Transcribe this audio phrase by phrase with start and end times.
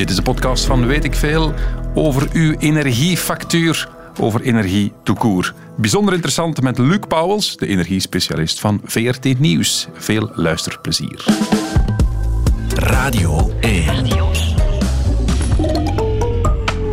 [0.00, 1.54] Dit is de podcast van Weet ik Veel
[1.94, 3.88] over uw energiefactuur,
[4.20, 5.54] over energie toekoer.
[5.76, 9.88] Bijzonder interessant met Luc Pauwels, de energiespecialist van VRT Nieuws.
[9.92, 11.24] Veel luisterplezier.
[12.74, 13.84] Radio 1.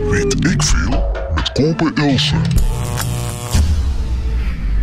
[0.09, 2.35] Weet ik veel met Kopen Ilse.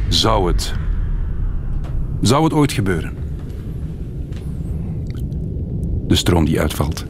[0.09, 0.73] Zou het...
[2.21, 3.17] Zou het ooit gebeuren?
[6.07, 7.05] De stroom die uitvalt.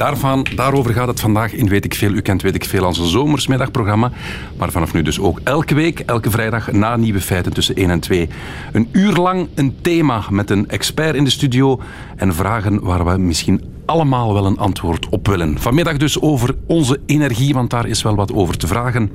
[0.00, 2.12] Daarvan, daarover gaat het vandaag in Weet ik Veel.
[2.12, 4.10] U kent Weet ik Veel als een zomersmiddagprogramma.
[4.56, 8.00] Maar vanaf nu dus ook elke week, elke vrijdag na nieuwe feiten tussen 1 en
[8.00, 8.28] 2.
[8.72, 11.80] Een uur lang een thema met een expert in de studio.
[12.16, 15.58] En vragen waar we misschien allemaal wel een antwoord op willen.
[15.58, 19.10] Vanmiddag dus over onze energie, want daar is wel wat over te vragen.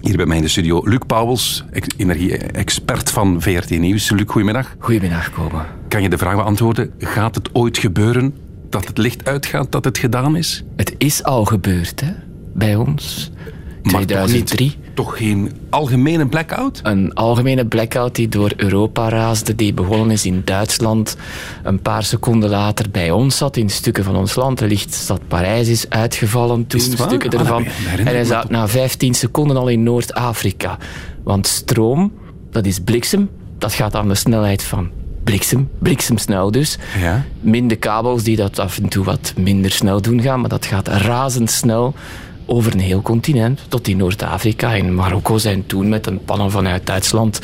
[0.00, 1.64] Hier bij mij in de studio Luc Pauwels,
[1.96, 4.10] energie-expert van VRT Nieuws.
[4.10, 4.74] Luc, goedemiddag.
[4.78, 5.66] Goedemiddag, Koba.
[5.88, 6.92] Kan je de vraag beantwoorden?
[6.98, 8.41] Gaat het ooit gebeuren
[8.72, 10.64] dat het licht uitgaat, dat het gedaan is?
[10.76, 12.12] Het is al gebeurd, hè?
[12.54, 13.30] Bij ons.
[13.82, 14.70] Maar 2003.
[14.70, 16.80] Toch, niet, toch geen algemene blackout?
[16.82, 21.16] Een algemene blackout die door Europa raasde, die begonnen is in Duitsland.
[21.62, 24.58] Een paar seconden later bij ons zat, in stukken van ons land.
[24.58, 27.64] De lichtstad Parijs is uitgevallen toen, Is stukken Ah, ervan.
[27.98, 30.78] en hij zat na 15 seconden al in Noord-Afrika.
[31.24, 32.12] Want stroom,
[32.50, 34.90] dat is bliksem, dat gaat aan de snelheid van
[35.24, 36.78] bliksem, bliksemsnel dus.
[37.00, 37.24] Ja.
[37.40, 40.88] Minder kabels die dat af en toe wat minder snel doen gaan, maar dat gaat
[40.88, 41.94] razendsnel
[42.46, 44.72] over een heel continent, tot in Noord-Afrika.
[44.74, 47.40] In Marokko zijn toen met een pannen vanuit Duitsland,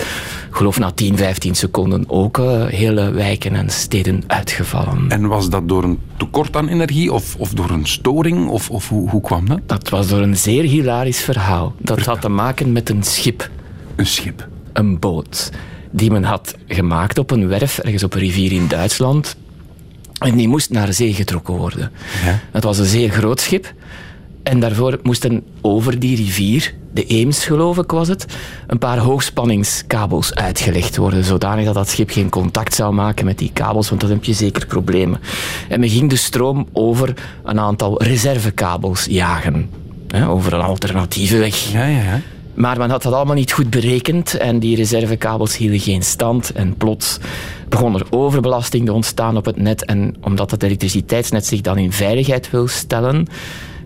[0.51, 5.05] geloof na 10, 15 seconden, ook eh, hele wijken en steden uitgevallen.
[5.09, 8.48] En was dat door een tekort aan energie of, of door een storing?
[8.48, 9.61] Of, of hoe, hoe kwam dat?
[9.67, 11.75] Dat was door een zeer hilarisch verhaal.
[11.79, 13.51] Dat had te maken met een schip,
[13.97, 14.48] Een schip.
[14.73, 15.51] een boot,
[15.91, 19.36] die men had gemaakt op een werf ergens op een rivier in Duitsland.
[20.19, 21.91] En die moest naar zee getrokken worden.
[22.25, 22.41] Ja.
[22.53, 23.75] Het was een zeer groot schip.
[24.42, 28.27] En daarvoor moesten over die rivier, de Eems geloof ik was het,
[28.67, 31.24] een paar hoogspanningskabels uitgelegd worden.
[31.24, 34.33] Zodanig dat dat schip geen contact zou maken met die kabels, want dan heb je
[34.33, 35.20] zeker problemen.
[35.68, 37.14] En men ging de stroom over
[37.45, 39.70] een aantal reservekabels jagen.
[40.08, 41.73] Hè, over een alternatieve weg.
[41.73, 42.20] Ja, ja, ja.
[42.58, 46.52] Maar men had dat allemaal niet goed berekend en die reservekabels hielden geen stand.
[46.52, 47.19] En plots
[47.69, 49.85] begon er overbelasting te ontstaan op het net.
[49.85, 53.27] En omdat het elektriciteitsnet zich dan in veiligheid wil stellen,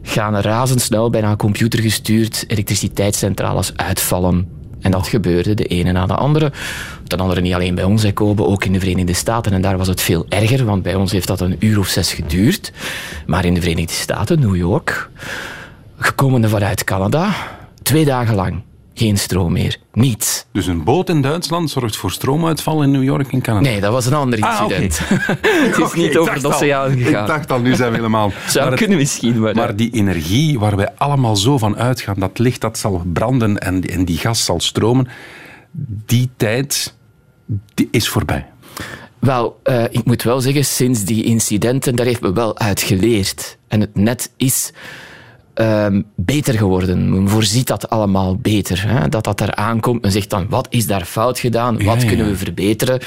[0.03, 4.49] gaan razendsnel, bijna computergestuurd, elektriciteitscentrales uitvallen.
[4.81, 6.53] En dat gebeurde de ene na de andere.
[7.07, 9.53] Ten andere niet alleen bij ons, Kobe, ook in de Verenigde Staten.
[9.53, 12.13] En daar was het veel erger, want bij ons heeft dat een uur of zes
[12.13, 12.73] geduurd.
[13.27, 15.11] Maar in de Verenigde Staten, New York,
[15.97, 17.35] gekomen vanuit Canada,
[17.83, 18.63] twee dagen lang
[18.95, 19.77] geen stroom meer.
[19.93, 20.47] Niets.
[20.53, 23.69] Dus een boot in Duitsland zorgt voor stroomuitval in New York en Canada.
[23.69, 24.99] Nee, dat was een ander Ah, incident.
[25.69, 27.23] het is niet over het oceaan gegaan.
[27.23, 28.33] Ik dacht al, nu zijn we helemaal...
[28.47, 29.55] Zou Maar het- kunnen misschien, maar...
[29.55, 33.81] Maar die energie waar wij allemaal zo van uitgaan, dat licht dat zal branden en,
[33.83, 35.09] en die gas zal stromen,
[36.07, 36.95] die tijd
[37.75, 38.47] die is voorbij.
[39.19, 43.57] Wel, eh, ik moet wel zeggen, sinds die incidenten, daar heeft men wel uit geleerd.
[43.69, 44.73] En het net is
[45.55, 47.11] ehm, beter geworden.
[47.11, 48.89] Men voorziet dat allemaal beter.
[48.89, 49.09] Hè?
[49.09, 50.03] Dat dat er aankomt.
[50.03, 51.85] Men zegt dan, wat is daar fout gedaan?
[51.85, 53.01] Wat ja, kunnen we verbeteren?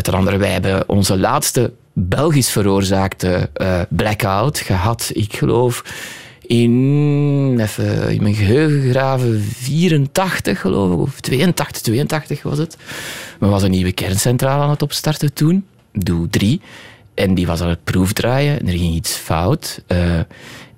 [0.00, 5.84] Ten andere, wij hebben onze laatste Belgisch veroorzaakte eh, blackout gehad, ik geloof...
[6.46, 12.76] In, even in mijn geheugen graven, 84 geloof ik, of 82, 82 was het.
[13.40, 16.60] Er was een nieuwe kerncentrale aan het opstarten toen, Doe 3.
[17.14, 19.82] En die was aan het proefdraaien en er ging iets fout.
[19.86, 20.20] Eh,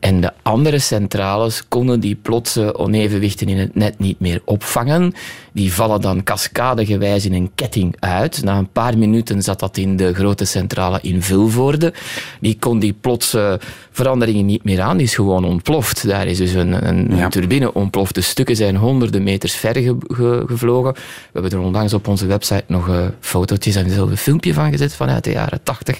[0.01, 5.13] en de andere centrales konden die plotse onevenwichten in het net niet meer opvangen.
[5.53, 8.43] Die vallen dan cascadegewijs in een ketting uit.
[8.45, 11.93] Na een paar minuten zat dat in de grote centrale in Vilvoorde.
[12.41, 14.97] Die kon die plotse veranderingen niet meer aan.
[14.97, 16.09] Die is gewoon ontploft.
[16.09, 17.29] Daar is dus een, een Ja.
[17.29, 18.15] turbine ontploft.
[18.15, 20.93] De stukken zijn honderden meters ver ge- ge- gevlogen.
[20.93, 21.01] We
[21.33, 22.91] hebben er onlangs op onze website nog
[23.21, 25.99] fotootjes en zelfs een filmpje van gezet vanuit de jaren tachtig.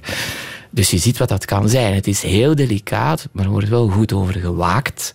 [0.71, 1.95] Dus je ziet wat dat kan zijn.
[1.95, 5.15] Het is heel delicaat, maar er wordt wel goed over gewaakt.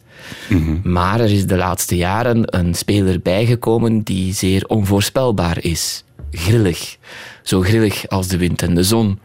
[0.84, 6.04] Maar er is de laatste jaren een speler bijgekomen die zeer onvoorspelbaar is.
[6.32, 6.98] Grillig.
[7.44, 9.20] Zo grillig als de wind en de zon.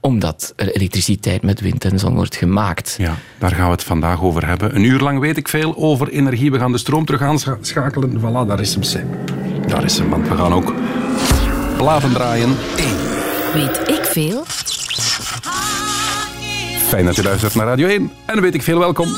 [0.00, 2.94] Omdat er elektriciteit met wind en zon wordt gemaakt.
[2.98, 4.76] Ja, daar gaan we het vandaag over hebben.
[4.76, 6.50] Een uur lang weet ik veel over energie.
[6.50, 8.18] We gaan de stroom terug aanschakelen.
[8.18, 8.82] Voilà, daar is hem.
[8.82, 9.04] Sam.
[9.66, 10.74] Daar is hem, want we gaan ook
[11.76, 12.56] platen draaien.
[13.54, 14.44] Weet ik veel?
[16.92, 18.12] Fijn dat je luistert naar Radio 1.
[18.24, 19.08] En weet ik veel, welkom.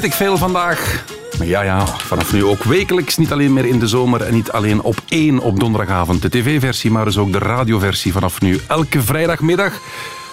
[0.00, 1.04] Weet ik veel vandaag.
[1.38, 3.16] Maar ja, ja, vanaf nu ook wekelijks.
[3.16, 6.90] Niet alleen meer in de zomer en niet alleen op één op donderdagavond de tv-versie,
[6.90, 9.80] maar dus ook de radioversie vanaf nu elke vrijdagmiddag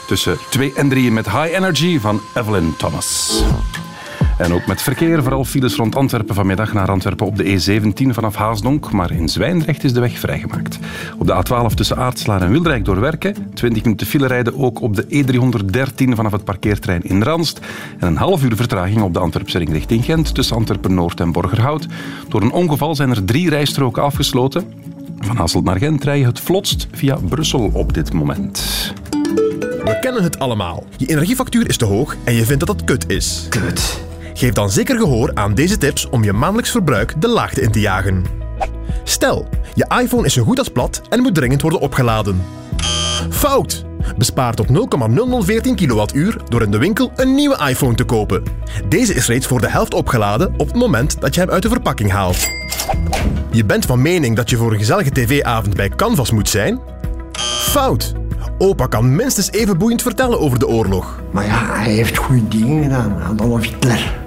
[0.05, 3.43] tussen 2 en 3 met High Energy van Evelyn Thomas.
[4.37, 8.35] En ook met verkeer, vooral files rond Antwerpen vanmiddag naar Antwerpen op de E17 vanaf
[8.35, 8.91] Haasdonk.
[8.91, 10.79] Maar in Zwijndrecht is de weg vrijgemaakt.
[11.17, 13.35] Op de A12 tussen Aartselaar en Wildrijk door Werken.
[13.53, 17.59] 20 minuten file rijden ook op de E313 vanaf het parkeertrein in Ranst.
[17.99, 21.31] En een half uur vertraging op de Antwerpse ring richting Gent tussen Antwerpen Noord en
[21.31, 21.87] Borgerhout.
[22.27, 24.73] Door een ongeval zijn er drie rijstroken afgesloten.
[25.19, 28.93] Van Hasselt naar Gent rij je het vlotst via Brussel op dit moment.
[29.83, 30.83] We kennen het allemaal.
[30.97, 33.45] Je energiefactuur is te hoog en je vindt dat dat kut is.
[33.49, 34.05] Kut.
[34.37, 37.79] Geef dan zeker gehoor aan deze tips om je maandelijks verbruik de laagte in te
[37.79, 38.25] jagen.
[39.03, 42.41] Stel, je iPhone is zo goed als plat en moet dringend worden opgeladen.
[43.29, 43.85] Fout!
[44.17, 44.73] Bespaar tot 0,0014
[45.75, 48.43] kWh door in de winkel een nieuwe iPhone te kopen.
[48.89, 51.69] Deze is reeds voor de helft opgeladen op het moment dat je hem uit de
[51.69, 52.47] verpakking haalt.
[53.51, 56.79] Je bent van mening dat je voor een gezellige tv-avond bij Canvas moet zijn?
[57.59, 58.13] Fout!
[58.57, 61.21] Opa kan minstens even boeiend vertellen over de oorlog.
[61.31, 63.21] Maar ja, hij heeft goede dingen gedaan.
[63.21, 64.25] Adolf Hitler.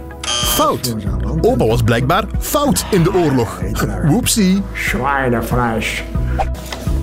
[0.61, 0.95] Fout!
[1.41, 3.61] Opa was blijkbaar fout in de oorlog.
[4.05, 4.63] Woepsie.
[4.73, 6.03] Schweinefleisch.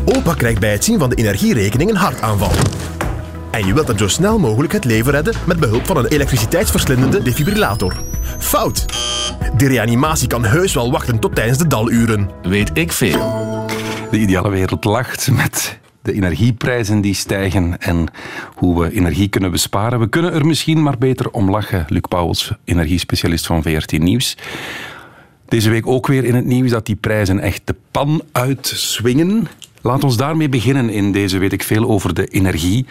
[0.06, 2.52] Opa krijgt bij het zien van de energierekening een hartaanval.
[3.52, 7.22] En je wilt hem zo snel mogelijk het leven redden met behulp van een elektriciteitsverslindende
[7.22, 7.94] defibrillator.
[8.38, 8.86] Fout!
[9.58, 12.30] De reanimatie kan heus wel wachten tot tijdens de daluren.
[12.42, 13.20] Weet ik veel.
[14.12, 18.08] De ideale wereld lacht met de energieprijzen die stijgen en
[18.56, 20.00] hoe we energie kunnen besparen.
[20.00, 21.86] We kunnen er misschien maar beter om lachen.
[21.90, 24.38] Luc Pauwels, energiespecialist van VRT Nieuws.
[25.48, 29.48] Deze week ook weer in het nieuws dat die prijzen echt de pan uitswingen.
[29.82, 32.86] Laat ons daarmee beginnen in deze weet ik veel over de energie.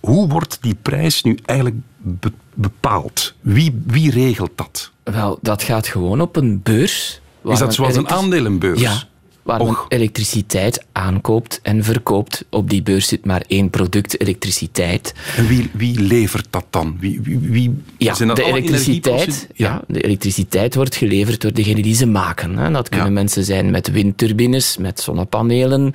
[0.00, 3.34] Hoe wordt die prijs nu eigenlijk be- bepaald?
[3.40, 4.90] Wie, wie regelt dat?
[5.02, 7.20] Wel, dat gaat gewoon op een beurs.
[7.44, 8.80] Is dat zoals een aandelenbeurs?
[8.80, 9.02] Ja,
[9.46, 9.84] waar men Och.
[9.88, 12.44] elektriciteit aankoopt en verkoopt.
[12.50, 15.14] Op die beurs zit maar één product, elektriciteit.
[15.36, 16.96] En wie, wie levert dat dan?
[17.00, 19.82] Wie, wie, wie- Ja, zijn dat de elektriciteit, ja.
[19.88, 22.56] de elektriciteit wordt geleverd door degenen die ze maken.
[22.58, 22.70] Hè.
[22.70, 23.12] Dat kunnen Ja.
[23.12, 25.92] mensen zijn met windturbines, met zonnepanelen,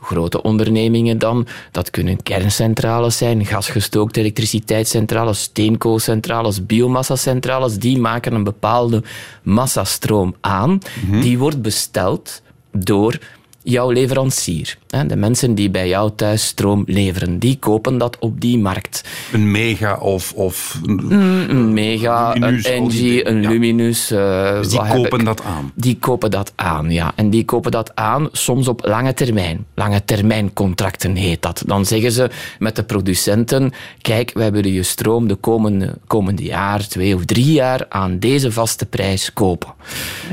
[0.00, 1.46] grote ondernemingen dan.
[1.70, 7.78] Dat kunnen kerncentrales zijn, gasgestookte elektriciteitscentrales, steenkoolcentrales, biomassacentrales.
[7.78, 9.02] Die maken een bepaalde
[9.42, 10.78] massastroom aan.
[11.06, 11.20] Mhm.
[11.20, 12.42] Die wordt besteld
[12.78, 13.18] door
[13.62, 14.78] jouw leverancier.
[14.88, 19.04] De mensen die bij jou thuis stroom leveren, die kopen dat op die markt.
[19.32, 20.32] Een mega of...
[20.32, 23.48] of Een Mega, Luminus, een Engie, een ja.
[23.48, 24.10] Luminus.
[24.10, 25.72] eh, dus die kopen dat aan.
[25.74, 27.12] Die kopen dat aan, ja.
[27.14, 29.66] En die kopen dat aan soms op lange termijn.
[29.74, 31.62] Lange termijn contracten heet dat.
[31.66, 36.88] Dan zeggen ze met de producenten, kijk, wij willen je stroom de komende, komende jaar,
[36.88, 39.74] twee of drie jaar, aan deze vaste prijs kopen.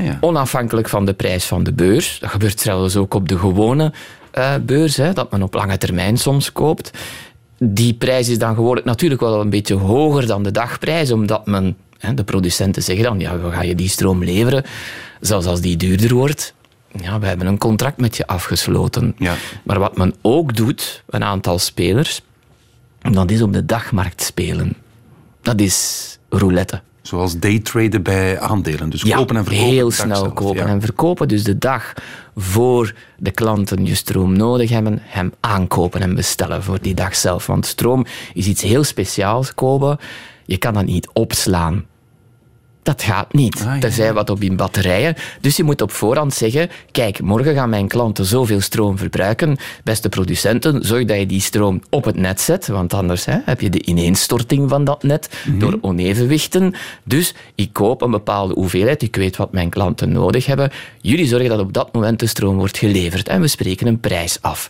[0.02, 0.18] Ja.
[0.20, 2.18] Onafhankelijk van de prijs van de beurs.
[2.20, 3.92] Dat gebeurt trouwens ook op de gewone
[4.64, 6.90] beurs, hè, dat men op lange termijn soms koopt.
[7.58, 11.76] Die prijs is dan gewoonlijk natuurlijk wel een beetje hoger dan de dagprijs, omdat men,
[11.98, 14.64] hè, de producenten zeggen dan, ja, we gaan je die stroom leveren,
[15.20, 16.54] zelfs als die duurder wordt.
[17.02, 19.14] Ja, we hebben een contract met je afgesloten.
[19.18, 19.34] Ja.
[19.62, 22.22] Maar wat men ook doet, een aantal spelers,
[23.10, 24.74] dat is op de dagmarkt spelen.
[25.42, 26.80] Dat is roulette.
[27.06, 28.90] Zoals daytraden bij aandelen.
[28.90, 29.68] Dus kopen en verkopen.
[29.68, 30.66] Heel snel zelf, kopen ja.
[30.66, 31.28] en verkopen.
[31.28, 31.92] Dus de dag
[32.36, 37.46] voor de klanten je stroom nodig hebben, hem aankopen en bestellen voor die dag zelf.
[37.46, 39.98] Want stroom is iets heel speciaals kopen.
[40.44, 41.84] Je kan dat niet opslaan.
[42.86, 43.56] Dat gaat niet.
[43.60, 43.78] Ah, ja.
[43.78, 45.14] Tenzij wat op die batterijen.
[45.40, 49.56] Dus je moet op voorhand zeggen: kijk, morgen gaan mijn klanten zoveel stroom verbruiken.
[49.84, 52.66] Beste producenten, zorg dat je die stroom op het net zet.
[52.66, 55.58] Want anders hè, heb je de ineenstorting van dat net Mhm.
[55.58, 56.74] door onevenwichten.
[57.04, 59.02] Dus ik koop een bepaalde hoeveelheid.
[59.02, 60.70] Ik weet wat mijn klanten nodig hebben.
[61.00, 63.28] Jullie zorgen dat op dat moment de stroom wordt geleverd.
[63.28, 64.68] En we spreken een prijs af.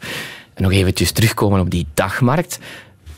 [0.55, 2.59] En nog eventjes terugkomen op die dagmarkt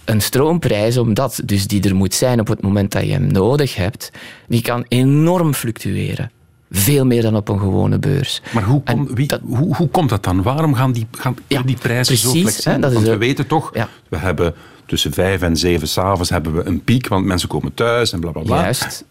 [0.09, 3.75] een stroomprijs, omdat dus die er moet zijn op het moment dat je hem nodig
[3.75, 4.11] hebt,
[4.49, 6.31] die kan enorm fluctueren.
[6.71, 8.43] Veel meer dan op een gewone beurs.
[8.53, 10.43] Maar hoe, En kom- wie, dat- hoe, hoe komt dat dan?
[10.43, 12.73] Waarom gaan die, gaan Ja, die prijzen zo flexibel?
[12.73, 13.89] hè, dat is Want we weten toch, Ja.
[14.09, 14.55] we hebben
[14.87, 18.31] tussen vijf en zeven s'avonds hebben we een piek, want mensen komen thuis en bla
[18.31, 18.61] bla bla.
[18.63, 19.05] Juist.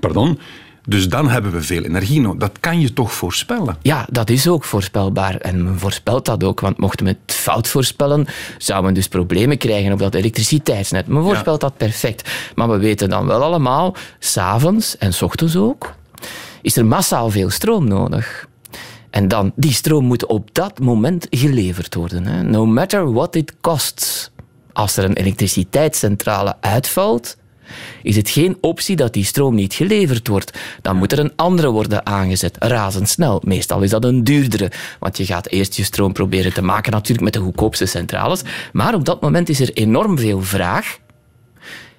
[0.00, 0.38] Pardon.
[0.90, 2.38] Dus dan hebben we veel energie nodig.
[2.38, 3.76] Dat kan je toch voorspellen?
[3.82, 5.36] Ja, dat is ook voorspelbaar.
[5.36, 8.26] En men voorspelt dat ook, want mochten we het fout voorspellen,
[8.58, 11.06] zou men dus problemen krijgen op dat elektriciteitsnet.
[11.06, 12.30] Men voorspelt dat perfect.
[12.54, 15.94] Maar we weten dan wel allemaal, s'avonds en s ochtends ook,
[16.62, 18.48] is er massaal veel stroom nodig.
[19.10, 22.26] En dan, die stroom moet op dat moment geleverd worden.
[22.26, 22.42] Hè.
[22.42, 24.30] No matter what it costs.
[24.72, 27.36] Als er een elektriciteitscentrale uitvalt,
[28.02, 30.58] is het geen optie dat die stroom niet geleverd wordt.
[30.82, 33.42] Dan moet er een andere worden aangezet, razendsnel.
[33.44, 37.24] Meestal is dat een duurdere, want je gaat eerst je stroom proberen te maken natuurlijk
[37.24, 38.42] met de goedkoopste centrales.
[38.72, 40.98] Maar op dat moment is er enorm veel vraag.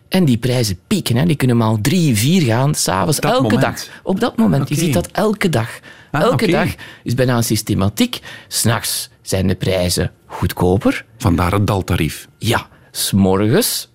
[0.09, 1.25] En die prijzen pieken, hè.
[1.25, 3.61] die kunnen maal drie, vier gaan, s'avonds, elke moment?
[3.61, 3.87] dag.
[4.03, 4.83] Op dat moment, je Oké.
[4.83, 5.79] ziet dat elke dag.
[6.11, 6.67] Ah, elke dag
[7.03, 8.19] is bijna een systematiek.
[8.47, 11.05] S'nachts zijn de prijzen goedkoper.
[11.17, 12.27] Vandaar het daltarief.
[12.37, 13.90] Ja, s'morgens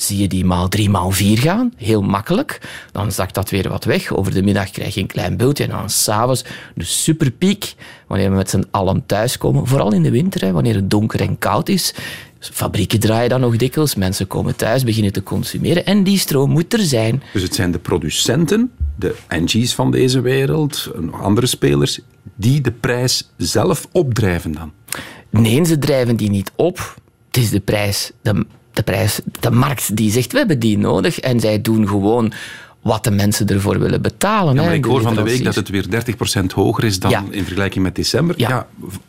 [0.00, 1.72] zie je die maal drie, maal vier gaan.
[1.76, 2.60] Heel makkelijk.
[2.92, 4.12] Dan zakt dat weer wat weg.
[4.12, 5.64] Over de middag krijg je een klein bultje.
[5.64, 7.74] En dan s'avonds de superpiek.
[8.06, 9.66] Wanneer we met z'n allen thuiskomen.
[9.66, 11.94] Vooral in de winter, hè, wanneer het donker en koud is.
[12.40, 13.94] Fabrieken draaien dan nog dikwijls.
[13.94, 15.86] Mensen komen thuis, beginnen te consumeren.
[15.86, 17.22] En die stroom moet er zijn.
[17.32, 22.00] Dus het zijn de producenten, de NG's van deze wereld, nog andere spelers,
[22.34, 24.72] die de prijs zelf opdrijven dan.
[25.30, 26.96] Nee, ze drijven die niet op.
[27.26, 28.46] Het is de prijs, de,
[28.78, 31.20] de prijs, de markt die zegt, we hebben die nodig.
[31.20, 32.32] En zij doen gewoon
[32.82, 34.54] wat de mensen ervoor willen betalen.
[34.54, 37.24] Ja, maar ik hoor van de week dat het weer 30% hoger is dan Ja.
[37.30, 38.34] in vergelijking met december.
[38.38, 38.66] Ja.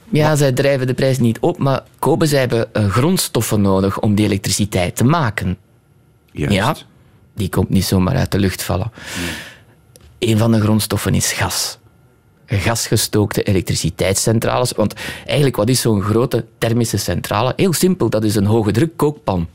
[0.09, 4.15] Ja, zij drijven de prijs niet op, maar kopen, zij hebben eh, grondstoffen nodig om
[4.15, 5.57] die elektriciteit te maken.
[6.31, 6.53] juist.
[6.53, 6.75] Ja,
[7.35, 8.91] die komt niet zomaar uit de lucht vallen.
[10.19, 11.77] Een van de grondstoffen is gas.
[12.45, 14.71] Gasgestookte elektriciteitscentrales.
[14.71, 14.93] Want
[15.25, 17.53] eigenlijk, wat is zo'n grote thermische centrale?
[17.55, 19.47] Heel simpel, dat is een hoge druk kookpan.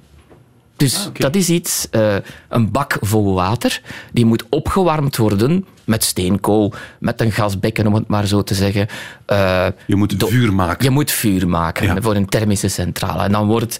[0.76, 2.16] Dus Ah, dat is iets, eh,
[2.49, 3.81] een bak vol water,
[4.12, 8.87] die moet opgewarmd worden met steenkool, met een gasbekken, om het maar zo te zeggen.
[9.26, 10.85] Eh, Je moet vuur maken.
[10.85, 11.97] Je moet vuur maken Ja.
[12.02, 13.23] voor een thermische centrale.
[13.23, 13.78] En dan wordt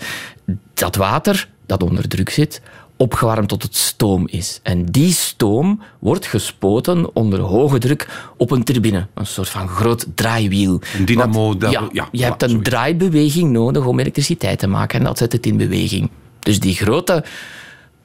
[0.75, 2.61] dat water, dat onder druk zit,
[2.97, 4.61] opgewarmd tot het stoom is.
[4.63, 9.07] En die stoom wordt gespoten onder hoge druk op een turbine.
[9.15, 10.81] Een soort van groot draaiwiel.
[10.99, 14.99] Een dynamo, Want, ja, ja, je hebt een draaibeweging nodig om elektriciteit te maken.
[14.99, 16.11] En dat zet het in beweging.
[16.45, 17.25] Dus die grote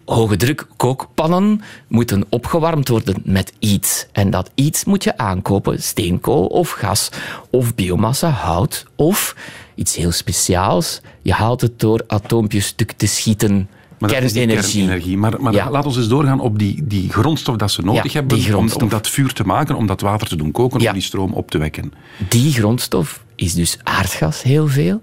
[0.06, 4.08] hoge druk kookpannen moeten opgewarmd worden met iets.
[4.12, 7.10] En dat iets moet je aankopen, steenkool of gas
[7.50, 9.36] of biomassa, hout of
[9.76, 11.02] iets heel speciaals.
[11.22, 13.70] Je haalt het door atoompjes stuk te schieten.
[14.00, 14.72] Maar kernenergie.
[14.80, 15.18] kernenergie.
[15.18, 15.70] Maar, maar Ja.
[15.70, 19.08] laat ons eens doorgaan op die, die grondstof dat ze nodig Ja, hebben om dat
[19.10, 20.88] vuur te maken, om dat water te doen koken, Ja.
[20.88, 21.94] om die stroom op te wekken.
[22.30, 25.02] Die grondstof is dus aardgas heel veel.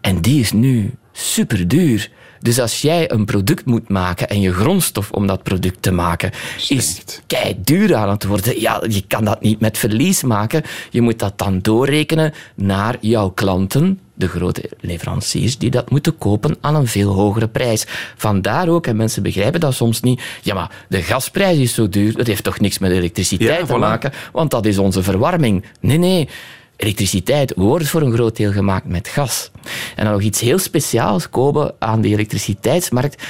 [0.00, 2.10] En die is nu super duur.
[2.44, 6.30] Dus als jij een product moet maken en je grondstof om dat product te maken
[6.68, 10.62] is kei duur aan het worden, ja, je kan dat niet met verlies maken.
[10.90, 16.56] Je moet dat dan doorrekenen naar jouw klanten, de grote leveranciers die dat moeten kopen
[16.60, 17.84] aan een veel hogere prijs.
[18.16, 22.16] Vandaar ook, en mensen begrijpen dat soms niet, ja, maar de gasprijs is zo duur,
[22.16, 23.78] dat heeft toch niks met elektriciteit Ja, te voilà.
[23.78, 25.64] maken, want dat is onze verwarming.
[25.80, 26.28] Nee, nee.
[26.76, 29.50] Elektriciteit wordt voor een groot deel gemaakt met gas.
[29.96, 33.22] En dan nog iets heel speciaals kopen aan die elektriciteitsmarkt.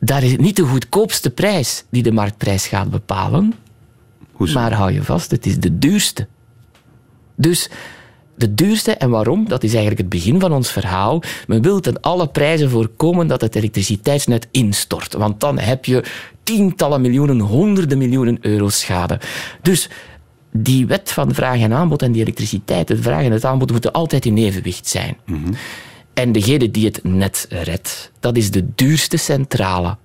[0.00, 3.54] Daar is het niet de goedkoopste prijs die de marktprijs gaat bepalen.
[4.32, 4.58] Hoezo?
[4.58, 6.26] Maar hou je vast, het is de duurste.
[7.36, 7.70] Dus
[8.34, 9.48] de duurste, en waarom?
[9.48, 11.22] Dat is eigenlijk het begin van ons verhaal.
[11.46, 15.12] Men wil ten alle prijzen voorkomen dat het elektriciteitsnet instort.
[15.12, 16.04] Want dan heb je
[16.42, 19.20] tientallen miljoenen, honderden miljoenen euro schade.
[19.62, 19.88] Dus
[20.52, 23.92] die wet van vraag en aanbod en die elektriciteit, het vraag en het aanbod, moeten
[23.92, 25.16] altijd in evenwicht zijn.
[26.14, 29.96] En degene die het net redt, dat is de duurste centrale.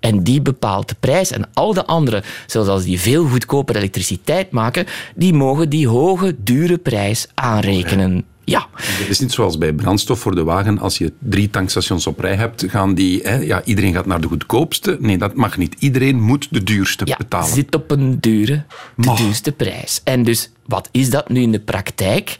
[0.00, 1.30] En die bepaalt de prijs.
[1.30, 6.36] En al de anderen, zelfs als die veel goedkoper elektriciteit maken, die mogen die hoge,
[6.38, 8.24] dure prijs aanrekenen.
[8.46, 8.66] Ja.
[8.72, 10.78] Het is niet zoals bij brandstof voor de wagen.
[10.78, 13.20] Als je drie tankstations op rij hebt, gaan die...
[13.22, 14.96] Hè, ja, iedereen gaat naar de goedkoopste.
[15.00, 15.76] Nee, dat mag niet.
[15.78, 17.48] Iedereen moet de duurste ja, betalen.
[17.48, 18.64] zit op een dure,
[18.96, 20.00] de duurste prijs.
[20.04, 22.36] En dus, wat is dat nu in de praktijk?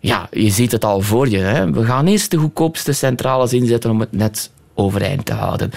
[0.00, 1.38] Ja, je ziet het al voor je.
[1.38, 1.70] Hè?
[1.70, 5.70] We gaan eerst de goedkoopste centrales inzetten om het net overeind te houden.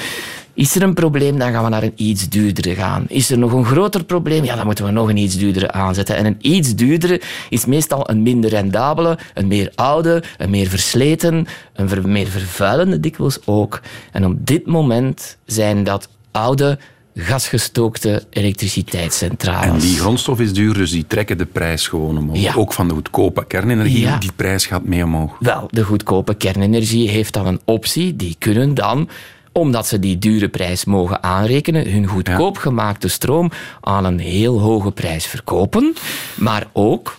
[0.55, 3.05] Is er een probleem, dan gaan we naar een iets duurdere gaan.
[3.07, 6.15] Is er nog een groter probleem, ja, dan moeten we nog een iets duurdere aanzetten.
[6.15, 11.47] En een iets duurdere is meestal een minder rendabele, een meer oude, een meer versleten,
[11.73, 13.81] een ver- meer vervuilende dikwijls ook.
[14.11, 16.77] En op dit moment zijn dat oude,
[17.15, 19.83] gasgestookte elektriciteitscentrales.
[19.83, 22.37] En die grondstof is duur, dus die trekken de prijs gewoon omhoog.
[22.37, 22.53] Ja.
[22.55, 24.17] Ook van de goedkope kernenergie, Ja.
[24.17, 25.35] die prijs gaat mee omhoog.
[25.39, 28.15] Wel, de goedkope kernenergie heeft dan een optie.
[28.15, 29.09] Die kunnen dan,
[29.53, 34.91] omdat ze die dure prijs mogen aanrekenen, hun goedkoop gemaakte stroom aan een heel hoge
[34.91, 35.93] prijs verkopen.
[36.35, 37.17] Maar ook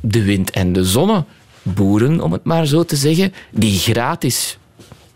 [0.00, 4.58] de wind- en de zonneboeren, om het maar zo te zeggen, die gratis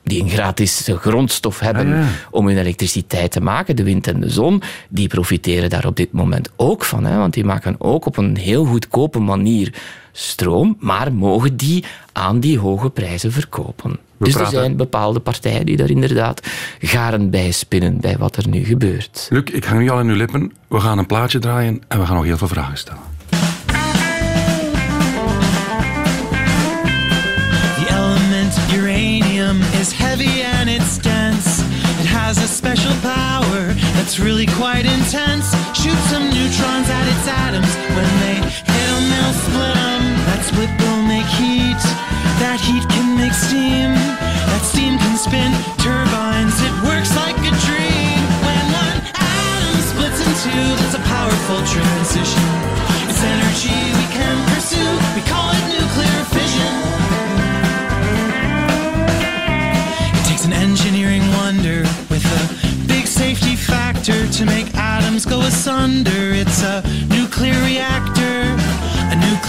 [0.02, 2.06] die een gratis grondstof hebben Ah, ja.
[2.30, 6.12] om hun elektriciteit te maken, de wind en de zon, die profiteren daar op dit
[6.12, 7.04] moment ook van.
[7.04, 7.16] Hè?
[7.18, 9.74] Want die maken ook op een heel goedkope manier
[10.12, 13.98] stroom, maar mogen die aan die hoge prijzen verkopen.
[14.26, 16.40] Dus praten- er zijn bepaalde partijen die daar inderdaad
[16.80, 19.26] garen bij spinnen bij wat er nu gebeurt.
[19.30, 20.52] Luc, ik hang nu al in uw lippen.
[20.68, 23.00] We gaan een plaatje draaien en we gaan nog heel veel vragen stellen.
[27.78, 31.62] The element uranium is heavy and it's dense.
[32.00, 35.46] It has a special power that's really quite intense.
[35.74, 37.72] Shoot some neutrons at its atoms.
[37.96, 40.02] When they hit them, they'll split them.
[40.28, 42.10] That split will make heat.
[42.40, 43.92] That heat can make steam.
[43.92, 46.57] That steam can spin turbines.
[46.64, 48.20] It works like a dream.
[48.40, 52.48] When one atom splits in two, that's a powerful transition.
[53.12, 54.92] It's energy we can pursue.
[55.12, 56.72] We call it nuclear fission.
[60.16, 62.42] It takes an engineering wonder with a
[62.88, 66.33] big safety factor to make atoms go asunder.
[66.33, 66.81] It's a
[67.12, 68.19] nuclear reactor.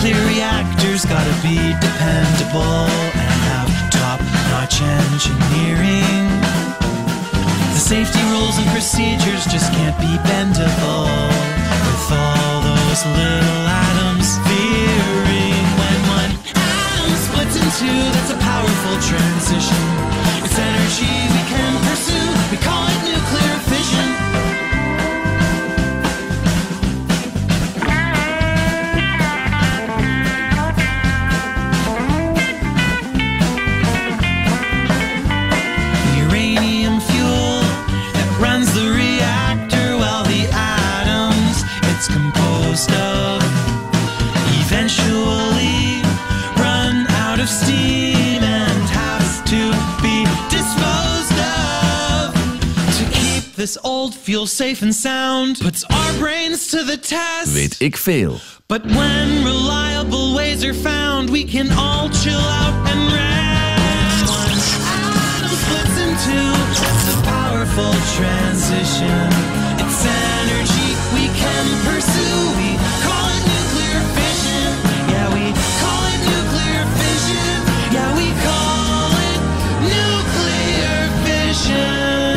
[0.01, 6.25] Nuclear reactor's gotta be dependable and have top notch engineering.
[7.69, 11.05] The safety rules and procedures just can't be bendable
[11.85, 15.69] with all those little atoms veering.
[15.77, 19.85] When one atom splits in two, that's a powerful transition.
[20.41, 22.25] It's energy we can pursue.
[22.49, 24.10] We call it nuclear fission.
[53.61, 58.39] This old fuel safe and sound puts our brains to the test Weet ik veel.
[58.67, 64.25] but when reliable ways are found, we can all chill out and rest.
[64.25, 64.57] One
[64.97, 66.51] atom splits in two.
[66.71, 69.29] It's a powerful transition.
[69.77, 71.65] It's energy we can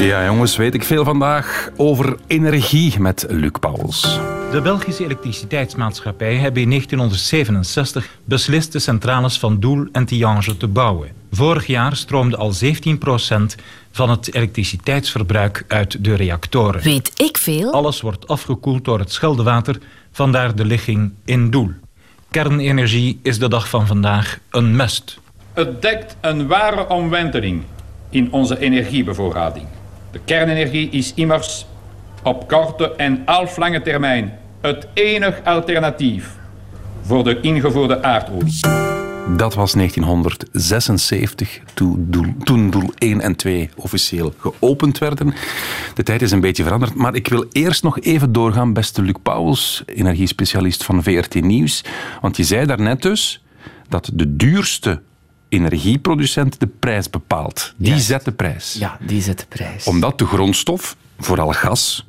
[0.05, 4.21] Ja, jongens, weet ik veel vandaag over energie met Luc Pauwels.
[4.51, 11.09] De Belgische elektriciteitsmaatschappij hebben in 1967 beslist de centrales van Doel en Tihange te bouwen.
[11.31, 12.59] Vorig jaar stroomde al 17%
[13.91, 16.83] van het elektriciteitsverbruik uit de reactoren.
[16.83, 17.73] Weet ik veel?
[17.73, 19.79] Alles wordt afgekoeld door het Scheldewater,
[20.13, 21.71] vandaar de ligging in Doel.
[22.31, 25.19] Kernenergie is de dag van vandaag een must.
[25.53, 27.63] Het dekt een ware omwenteling
[28.11, 29.67] in onze energiebevoorrading.
[30.15, 31.67] De kernenergie is immers
[32.23, 36.37] op korte en halflange termijn het enig alternatief
[37.03, 38.61] voor de ingevoerde aardolie.
[39.37, 45.35] Dat was 1976, toen doel, toen doel 1 en 2 officieel geopend werden.
[45.95, 49.17] De tijd is een beetje veranderd, maar ik wil eerst nog even doorgaan, beste Luc
[49.23, 51.85] Pauwels, energiespecialist van VRT Nieuws.
[52.21, 53.45] Want je zei daarnet dus
[53.89, 55.01] dat de duurste
[55.55, 57.75] energieproducent de prijs bepaalt.
[57.77, 58.07] Die Juist.
[58.07, 58.77] zet de prijs.
[58.79, 59.85] Ja, die zet de prijs.
[59.87, 62.07] Omdat de grondstof, vooral gas,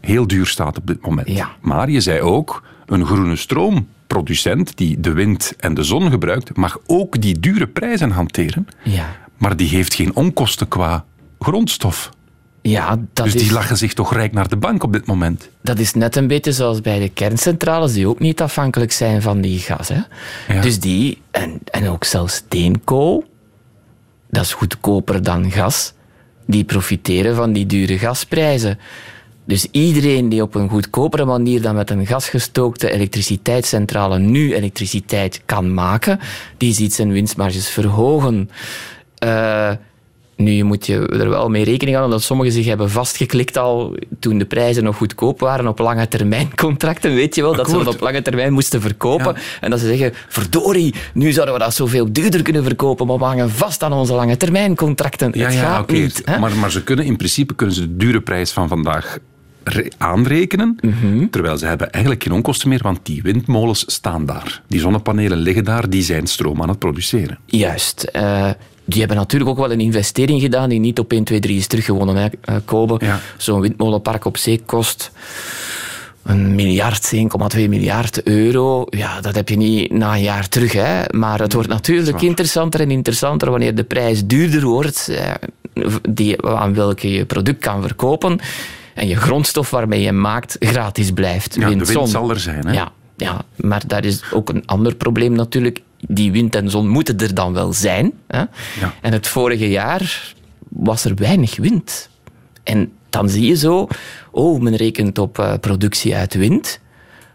[0.00, 1.28] heel duur staat op dit moment.
[1.28, 1.50] Ja.
[1.60, 6.78] Maar je zei ook, een groene stroomproducent die de wind en de zon gebruikt, mag
[6.86, 8.66] ook die dure prijzen hanteren.
[8.82, 11.04] Ja, Maar die heeft geen onkosten qua
[11.38, 12.10] grondstof.
[12.62, 15.48] Ja dat, dus is, die lachen zich toch rijk naar de bank op dit moment.
[15.62, 19.40] dat is net een beetje zoals bij de kerncentrales, die ook niet afhankelijk zijn van
[19.40, 19.88] die gas.
[19.88, 20.00] Hè?
[20.48, 20.60] Ja.
[20.60, 23.24] Dus die, en, en ook zelfs steenkool,
[24.30, 25.92] dat is goedkoper dan gas,
[26.46, 28.78] die profiteren van die dure gasprijzen.
[29.44, 35.74] Dus iedereen die op een goedkopere manier dan met een gasgestookte elektriciteitscentrale nu elektriciteit kan
[35.74, 36.20] maken,
[36.56, 38.50] die ziet zijn winstmarges verhogen.
[39.18, 39.70] Eh,
[40.38, 44.38] nu moet je er wel mee rekening houden dat sommigen zich hebben vastgeklikt al toen
[44.38, 47.14] de prijzen nog goedkoop waren op lange termijn contracten.
[47.14, 49.36] Weet je wel, dat ze dat op lange termijn moesten verkopen.
[49.60, 53.24] En dat ze zeggen, verdorie, nu zouden we dat zoveel duurder kunnen verkopen, maar we
[53.24, 55.30] hangen vast aan onze lange termijn contracten.
[55.34, 55.92] Ja, Het ja, gaat oké.
[55.92, 56.22] niet.
[56.24, 56.38] hè?
[56.38, 59.18] Maar, maar ze kunnen in principe kunnen ze de dure prijs van vandaag
[59.64, 61.28] re- aanrekenen, Mhm.
[61.30, 64.62] terwijl ze hebben eigenlijk geen onkosten meer, want die windmolens staan daar.
[64.68, 67.38] Die zonnepanelen liggen daar, die zijn stroom aan het produceren.
[67.46, 68.02] Juist.
[68.02, 68.50] eh,
[68.88, 71.66] die hebben natuurlijk ook wel een investering gedaan die niet op 1, 2, 3 is
[71.66, 72.16] teruggewonnen.
[72.16, 72.96] Hè, eh, Kobe.
[72.98, 73.20] Ja.
[73.36, 75.10] Zo'n windmolenpark op zee kost
[76.22, 78.86] een miljard, 1,2 miljard euro.
[78.90, 80.72] Ja, dat heb je niet na een jaar terug.
[80.72, 81.02] Hè.
[81.10, 86.74] Maar het wordt natuurlijk interessanter en interessanter wanneer de prijs duurder wordt, eh, die, aan
[86.74, 88.38] welke je product kan verkopen.
[88.94, 91.54] En je grondstof waarmee je maakt gratis blijft.
[91.54, 92.08] Ja, de Wind, wind zon.
[92.08, 92.66] zal er zijn.
[92.66, 92.72] Hè?
[92.72, 92.92] Ja.
[93.18, 95.82] Ja, maar daar is ook een ander probleem natuurlijk.
[95.96, 98.12] Die wind en zon moeten er dan wel zijn.
[98.26, 98.38] Hè?
[98.80, 98.94] Ja.
[99.00, 100.34] En het vorige jaar
[100.68, 102.08] was er weinig wind.
[102.62, 103.88] En dan zie je zo,
[104.30, 106.80] oh, men rekent op eh, productie uit wind.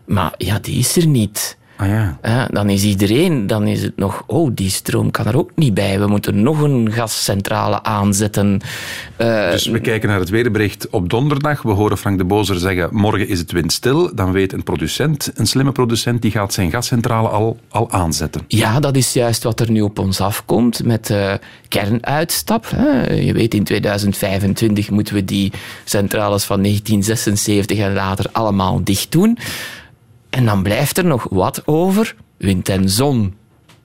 [0.05, 1.57] Maar ja, die is er niet.
[1.83, 2.17] Ah ja.
[2.23, 5.73] Ja, dan is iedereen, dan is het nog, oh, die stroom kan er ook niet
[5.73, 5.99] bij.
[5.99, 8.61] We moeten nog een gascentrale aanzetten.
[9.15, 11.61] Eh, Dus we kijken naar het weerbericht op donderdag.
[11.61, 14.15] We horen Frank de Bozer zeggen, morgen is het windstil.
[14.15, 18.41] Dan weet een producent, een slimme producent, die gaat zijn gascentrale al, al aanzetten.
[18.47, 21.33] Ja, dat is juist wat er nu op ons afkomt met eh,
[21.67, 22.65] kernuitstap.
[22.75, 23.13] Hè.
[23.13, 25.51] Je weet, in 2025 moeten we die
[25.83, 29.37] centrales van 1976 en later allemaal dicht doen.
[30.33, 32.15] En dan blijft er nog wat over?
[32.37, 33.33] Wind en zon.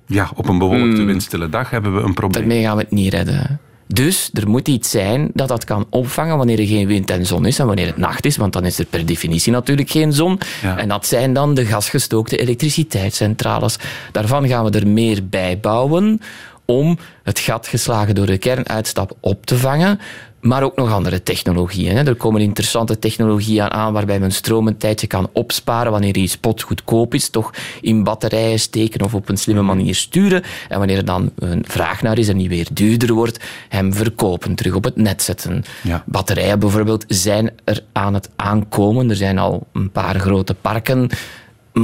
[0.06, 2.42] Ja, op een bewolkte windstille dag hebben we een probleem.
[2.42, 3.60] Daarmee gaan we het niet redden.
[3.86, 7.46] Dus er moet iets zijn dat dat kan opvangen wanneer er geen wind en zon
[7.46, 10.38] is en wanneer het nacht is, want dan is er per definitie natuurlijk geen zon.
[10.62, 10.78] Ja.
[10.78, 13.76] En dat zijn dan de gasgestookte elektriciteitscentrales.
[14.12, 16.20] Daarvan gaan we er meer bij bouwen
[16.64, 20.00] om het gat geslagen door de kernuitstap op te vangen.
[20.40, 21.96] Maar ook nog andere technologieën.
[21.96, 22.04] hè.
[22.04, 26.62] Er komen interessante technologieën aan waarbij men stroom een tijdje kan opsparen wanneer die spot
[26.62, 30.42] goedkoop is, toch in batterijen steken of op een slimme manier sturen.
[30.68, 34.54] En wanneer er dan een vraag naar is en die weer duurder wordt, hem verkopen,
[34.54, 35.64] terug op het net zetten.
[35.82, 36.02] Ja.
[36.06, 39.10] Batterijen bijvoorbeeld zijn er aan het aankomen.
[39.10, 41.10] Er zijn al een paar grote parken.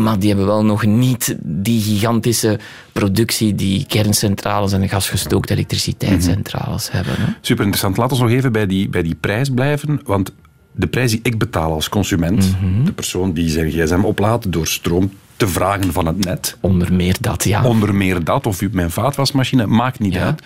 [0.02, 2.58] Maar die hebben wel nog niet die gigantische
[2.92, 7.14] productie die kerncentrales en gasgestookte elektriciteitscentrales hebben.
[7.16, 7.24] Hè.
[7.40, 7.96] Super interessant.
[7.96, 10.00] Laten we nog even bij die, bij die prijs blijven.
[10.04, 10.32] Want
[10.72, 12.84] de prijs die ik betaal als consument, Mhm.
[12.84, 17.16] de persoon die zijn gsm oplaadt door stroom te vragen van het net, Onder meer
[17.20, 17.64] dat, ja.
[17.64, 20.24] onder meer dat, of u mijn vaatwasmachine, maakt niet Ja.
[20.24, 20.42] uit.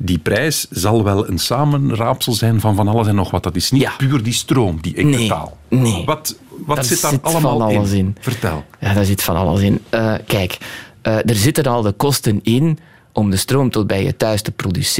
[0.00, 3.42] Die prijs zal wel een samenraapsel zijn van van alles en nog wat.
[3.42, 3.92] Dat is niet Ja.
[3.96, 5.56] puur die stroom die ik Nee, betaal.
[5.68, 6.02] nee.
[6.04, 8.16] Wat, wat Daar zit daar zit allemaal van alles in.
[8.20, 8.64] Vertel.
[8.80, 9.80] Ja, daar zit van alles in.
[9.88, 10.58] Eh, kijk,
[11.02, 12.78] eh, er zitten al de kosten in
[13.18, 14.52] om de stroom tot bij je thuis te,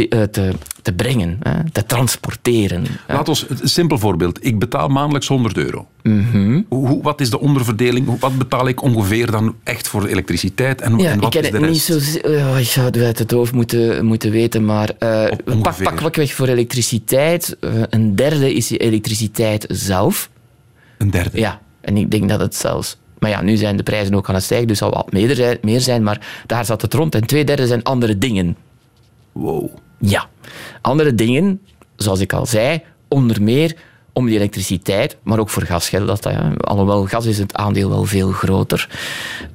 [0.08, 0.50] eh, te,
[0.82, 2.84] te brengen, hè, te transporteren.
[3.08, 4.44] Laat ons een simpel voorbeeld.
[4.44, 5.86] Ik betaal maandelijks 100 euro.
[6.02, 6.62] Mhm.
[6.68, 8.20] Hoe, hoe- wat is de onderverdeling?
[8.20, 10.80] Wat betaal ik ongeveer dan echt voor de elektriciteit?
[10.80, 12.20] En, Ja, en ik wat ken is de het niet rest?
[12.22, 12.28] zo...
[12.28, 14.98] oh, ik zou het uit het hoofd moeten, moeten weten, maar Op
[15.44, 15.92] pak, ongeveer.
[15.94, 17.56] pakweg voor elektriciteit.
[17.60, 20.30] eh, een derde is die elektriciteit zelf.
[20.98, 21.38] Een derde.
[21.40, 22.96] Ja, en ik denk dat het zelfs...
[23.18, 25.58] Maar ja, nu zijn de prijzen ook aan het stijgen, dus zal wat meer zijn,
[25.62, 27.14] meer zijn, maar daar zat het rond.
[27.14, 28.56] En twee derde zijn andere dingen.
[29.32, 29.68] Wow.
[29.98, 30.26] Ja,
[30.80, 31.60] andere dingen,
[31.96, 33.76] zoals ik al zei, onder meer
[34.18, 36.24] om die elektriciteit, maar ook voor gas geldt dat.
[36.24, 36.56] Hè.
[36.56, 38.88] Alhoewel, gas is het aandeel wel veel groter.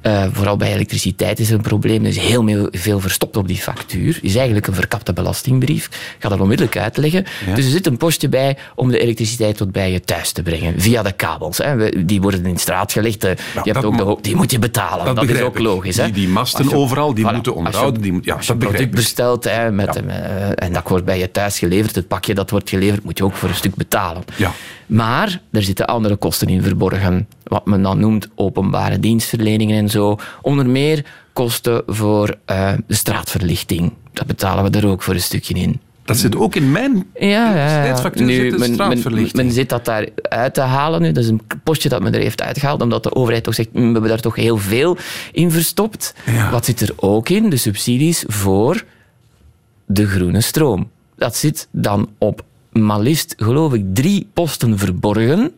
[0.00, 2.02] Eh, vooral bij elektriciteit is er een probleem.
[2.02, 4.18] Er is heel veel- verstopt op die factuur.
[4.22, 5.86] is eigenlijk een verkapte belastingbrief.
[5.86, 7.24] Ik ga dat onmiddellijk uitleggen.
[7.46, 7.54] Ja.
[7.54, 10.80] Dus er zit een postje bij om de elektriciteit tot bij je thuis te brengen.
[10.80, 11.58] Via de kabels.
[11.58, 12.04] Hè.
[12.06, 13.24] Die worden in straat gelegd.
[13.24, 13.30] Eh,
[13.64, 15.14] je hebt ook de, die moet je betalen.
[15.14, 15.96] Dat, is ook logisch.
[15.96, 16.04] Hè.
[16.04, 18.02] Die, die masten je- overal, die voilà, moeten als je- onderhouden.
[18.02, 20.04] Die ja, als je dat een product bestelt hè, met, eh,
[20.54, 23.34] en dat wordt bij je thuis geleverd, het pakje dat wordt geleverd, moet je ook
[23.34, 24.24] voor een stuk betalen.
[24.36, 24.52] Ja.
[24.86, 30.18] Maar er zitten andere kosten in verborgen, wat men dan noemt openbare dienstverleningen en zo.
[30.42, 33.92] Onder meer kosten voor eh, de straatverlichting.
[34.12, 35.80] Dat betalen we er ook voor een stukje in.
[36.04, 37.96] Dat zit ook in mijn Ja, ja, ja.
[37.96, 41.12] zit een men, men, zit dat daar uit te halen nu.
[41.12, 43.86] Dat is een postje dat men er heeft uitgehaald, omdat de overheid toch zegt, "Mm,
[43.86, 44.96] we hebben daar toch heel veel
[45.32, 46.14] in verstopt.
[46.26, 46.50] Ja.
[46.50, 47.50] Wat zit er ook in?
[47.50, 48.84] De subsidies voor
[49.86, 50.90] de groene stroom.
[51.16, 52.44] Dat zit dan op
[52.82, 55.52] maar liefst, geloof ik, drie posten verborgen.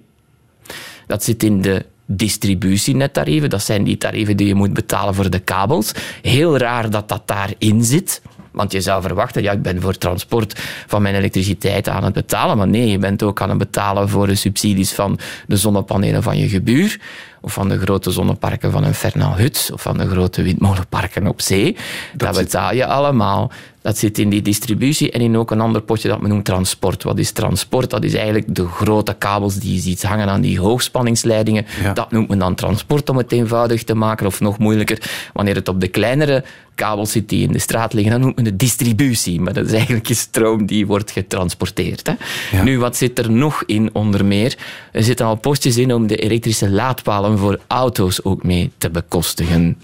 [1.07, 3.51] Dat zit in de distributienettarieven.
[3.51, 5.93] Dat zijn die tarieven die je moet betalen voor de kabels.
[6.23, 8.23] Heel raar dat dat daarin zit.
[8.57, 12.57] Want je zou verwachten, ja, ik ben voor transport van mijn elektriciteit aan het betalen.
[12.57, 16.39] Maar nee, je bent ook aan het betalen voor de subsidies van de zonnepanelen van
[16.39, 17.01] je gebuur.
[17.41, 19.71] Of van de grote zonneparken van een Fernand Hut.
[19.73, 21.77] Of van de grote windmolenparken op zee.
[22.15, 23.51] Dat, betaal je allemaal.
[23.87, 27.03] Dat zit in die distributie en in ook een ander potje dat men noemt transport.
[27.03, 27.91] Wat is transport?
[27.91, 31.67] Dat is eigenlijk de grote kabels die je ziet hangen aan die hoogspanningsleidingen.
[31.83, 31.93] Ja.
[31.93, 34.27] Dat noemt men dan transport om het eenvoudig te maken.
[34.27, 36.45] Of nog moeilijker, wanneer het op de kleinere
[36.75, 39.41] kabels zit die in de straat liggen, dan noemt men het distributie.
[39.41, 42.07] Maar dat is eigenlijk een stroom die wordt getransporteerd.
[42.07, 42.13] Hè.
[42.57, 42.63] Ja.
[42.63, 44.57] Nu, wat zit er nog in onder meer?
[44.93, 49.79] Er zitten al postjes in om de elektrische laadpalen voor auto's ook mee te bekostigen.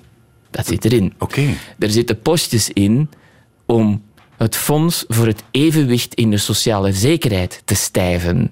[0.51, 1.13] Dat zit erin.
[1.19, 1.43] Oké.
[1.79, 3.09] Er zitten postjes in
[3.73, 4.03] om
[4.37, 8.51] het fonds voor het evenwicht in de sociale zekerheid te stijven.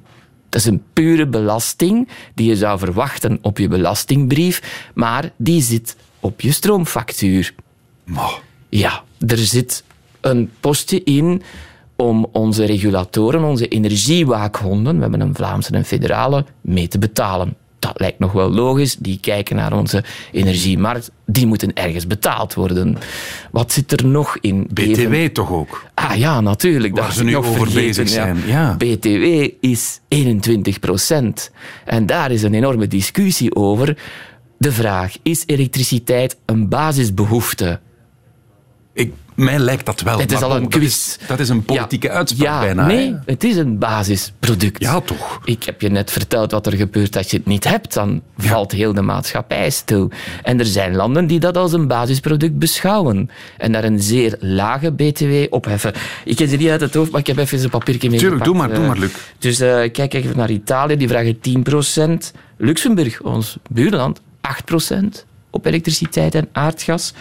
[0.48, 5.96] Dat is een pure belasting die je zou verwachten op je belastingbrief, maar die zit
[6.20, 7.54] op je stroomfactuur.
[8.68, 9.84] Ja, er zit
[10.20, 11.42] een postje in
[11.96, 17.56] om onze regulatoren, onze energiewaakhonden, we hebben een Vlaamse en een federale, mee te betalen.
[17.80, 18.96] Dat lijkt nog wel logisch.
[18.96, 21.10] Die kijken naar onze energiemarkt.
[21.26, 22.96] Die moeten ergens betaald worden.
[23.50, 24.68] Wat zit er nog in?
[24.72, 25.84] BTW toch ook?
[25.94, 26.94] Ah ja, natuurlijk.
[26.94, 28.76] Waar dat ze nu nog over vergeten, bezig zijn, ja.
[28.76, 31.50] BTW is 21 procent.
[31.84, 33.98] En daar is een enorme discussie over.
[34.58, 37.80] De vraag, is elektriciteit een basisbehoefte?
[38.92, 40.18] Ik, mij lijkt dat wel.
[40.18, 40.84] Het is al een dat quiz.
[40.84, 42.86] is- Dat is, een politieke uitspraak ja, bijna.
[42.86, 43.16] Nee, hè?
[43.26, 44.82] het is een basisproduct.
[44.82, 45.40] Ja, toch.
[45.44, 47.94] Ik heb je net verteld wat er gebeurt als je het niet hebt.
[47.94, 50.10] Dan valt heel de maatschappij stil.
[50.42, 53.30] En er zijn landen die dat als een basisproduct beschouwen.
[53.58, 55.92] En daar een zeer lage BTW opheffen.
[56.24, 58.44] Ik heb ze niet uit het hoofd, maar ik heb even een papiertje mee Tuurlijk,
[58.44, 59.00] doe maar, gepakt, doe eh.
[59.00, 59.16] maar, Luc.
[59.38, 61.38] Dus eh, kijk even naar Italië, die vragen
[62.34, 62.36] 10%.
[62.56, 67.12] Luxemburg, ons buurland, 8% op elektriciteit en aardgas.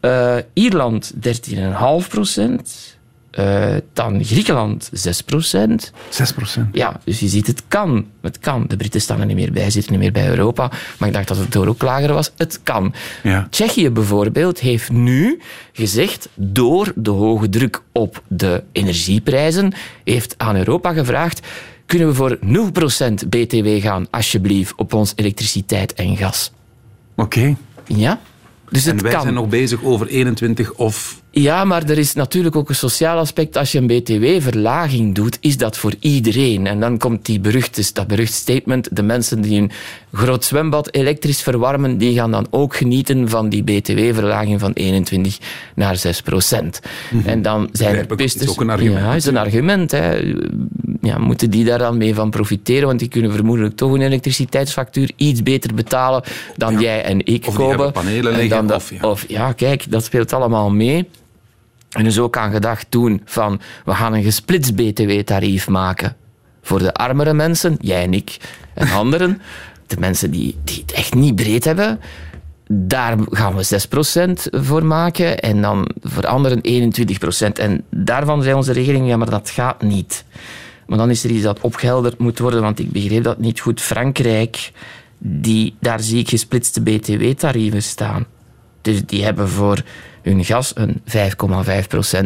[0.00, 2.96] Eh, Ierland 13,5%.
[3.30, 5.92] Eh, dan Griekenland 6%.
[6.08, 6.76] 6 procent.
[6.76, 8.06] Ja, dus je ziet, het kan.
[8.22, 8.64] Het kan.
[8.66, 10.70] De Britten staan er niet meer bij, zitten niet meer bij Europa.
[10.98, 12.32] Maar ik dacht dat het door ook lager was.
[12.36, 12.94] Het kan.
[13.22, 13.46] Ja.
[13.50, 15.40] Tsjechië bijvoorbeeld heeft nu
[15.72, 19.72] gezegd, door de hoge druk op de energieprijzen,
[20.04, 21.46] heeft aan Europa gevraagd,
[21.86, 26.52] kunnen we voor 0% BTW gaan, alsjeblieft, op ons elektriciteit en gas.
[27.16, 27.56] Oké.
[27.86, 28.20] Ja?
[28.70, 29.22] Dus En wij kan.
[29.22, 31.20] zijn nog bezig over 21 of...
[31.30, 33.56] Ja, maar er is natuurlijk ook een sociaal aspect.
[33.56, 36.66] Als je een btw-verlaging doet, is dat voor iedereen.
[36.66, 38.96] En dan komt die beruchte, dat berucht statement.
[38.96, 39.70] De mensen die een
[40.12, 45.38] groot zwembad elektrisch verwarmen, die gaan dan ook genieten van die btw-verlaging van 21
[45.74, 46.80] naar 6 procent.
[47.24, 48.42] En dan zijn er pistes...
[48.42, 49.90] Is ook een argument, Ja, is een argument.
[49.90, 50.34] Hè.
[51.00, 52.86] Ja, moeten die daar dan mee van profiteren?
[52.86, 56.22] Want die kunnen vermoedelijk toch een elektriciteitsfactuur iets beter betalen
[56.56, 59.08] dan jij en ik, Of hebben panelen En liggen, of ja.
[59.08, 61.08] of ja, kijk, dat speelt allemaal mee.
[61.88, 66.16] En er is ook aan gedacht toen van, we gaan een gesplitst btw-tarief maken.
[66.62, 68.36] Voor de armere mensen, jij en ik
[68.74, 69.40] en anderen.
[69.86, 72.00] De mensen die, die het echt niet breed hebben.
[72.70, 73.86] Daar gaan we
[74.50, 77.52] 6% voor maken en dan voor anderen 21%.
[77.52, 80.24] En daarvan zei onze regering, ja, maar dat gaat niet.
[80.88, 83.80] Maar dan is er iets dat opgehelderd moet worden, want ik begreep dat niet goed.
[83.80, 84.72] Frankrijk,
[85.18, 88.26] die, daar zie ik gesplitste btw-tarieven staan.
[88.82, 89.82] Dus die hebben voor
[90.22, 91.02] hun gas een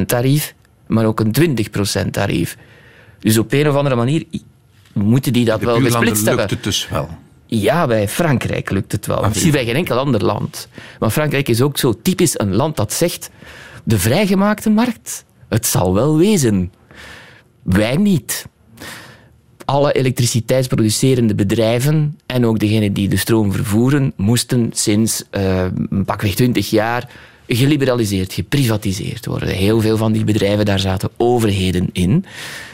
[0.00, 0.54] 5,5% tarief,
[0.86, 1.56] maar ook een
[2.06, 2.56] 20% tarief.
[3.18, 4.24] Dus op een of andere manier
[4.92, 6.48] moeten die dat De wel gesplitst lukt hebben.
[6.48, 7.08] het dus wel.
[7.46, 9.28] Ja, bij Frankrijk lukt het wel.
[9.28, 10.68] Misschien bij geen enkel ander land.
[10.98, 13.30] Maar Frankrijk is ook zo typisch een land dat zegt...
[13.84, 16.72] De vrijgemaakte markt, het zal wel wezen.
[17.62, 18.46] Wij niet.
[19.72, 26.70] Alle elektriciteitsproducerende bedrijven en ook degenen die de stroom vervoeren, moesten sinds een pakweg 20
[26.70, 27.10] jaar
[27.46, 29.48] geliberaliseerd, geprivatiseerd worden.
[29.48, 32.24] Heel veel van die bedrijven, daar zaten overheden in.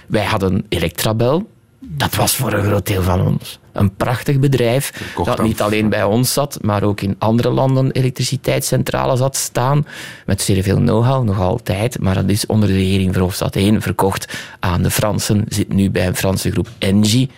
[0.06, 5.42] Wij hadden Electrabel, dat was voor een groot deel van ons een prachtig bedrijf dat
[5.42, 9.86] niet alleen bij ons zat, maar ook in andere landen elektriciteitscentrales had staan.
[10.26, 11.98] Met zeer veel know-how, nog altijd.
[12.00, 15.44] Maar dat is onder de regering Verhofstadt 1 verkocht aan de Fransen.
[15.48, 17.30] Zit nu bij een Franse groep Engie.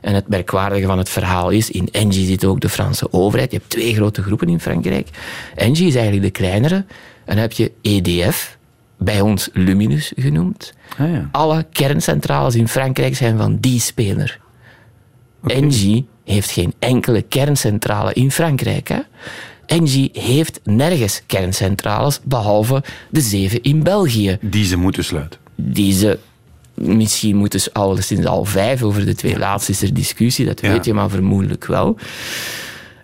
[0.00, 3.50] En het merkwaardige van het verhaal is, in Engie zit ook de Franse overheid.
[3.50, 5.08] Je hebt twee grote groepen in Frankrijk.
[5.54, 6.84] Engie is eigenlijk de kleinere.
[7.24, 8.56] En dan heb je EDF,
[8.98, 10.74] bij ons Luminus genoemd.
[10.98, 11.28] Ah, ja.
[11.32, 14.40] Alle kerncentrales in Frankrijk zijn van die speler.
[15.46, 18.88] Engie heeft geen enkele kerncentrale in Frankrijk.
[18.88, 18.98] Hè?
[19.66, 24.38] Engie heeft nergens kerncentrales, behalve de zeven in België.
[24.40, 25.40] Die ze moeten sluiten.
[25.54, 26.18] Die ze
[26.74, 30.60] misschien moeten ze al sinds al vijf over de twee laatste is er discussie, dat
[30.60, 30.72] Ja.
[30.72, 31.96] weet je, maar vermoedelijk wel.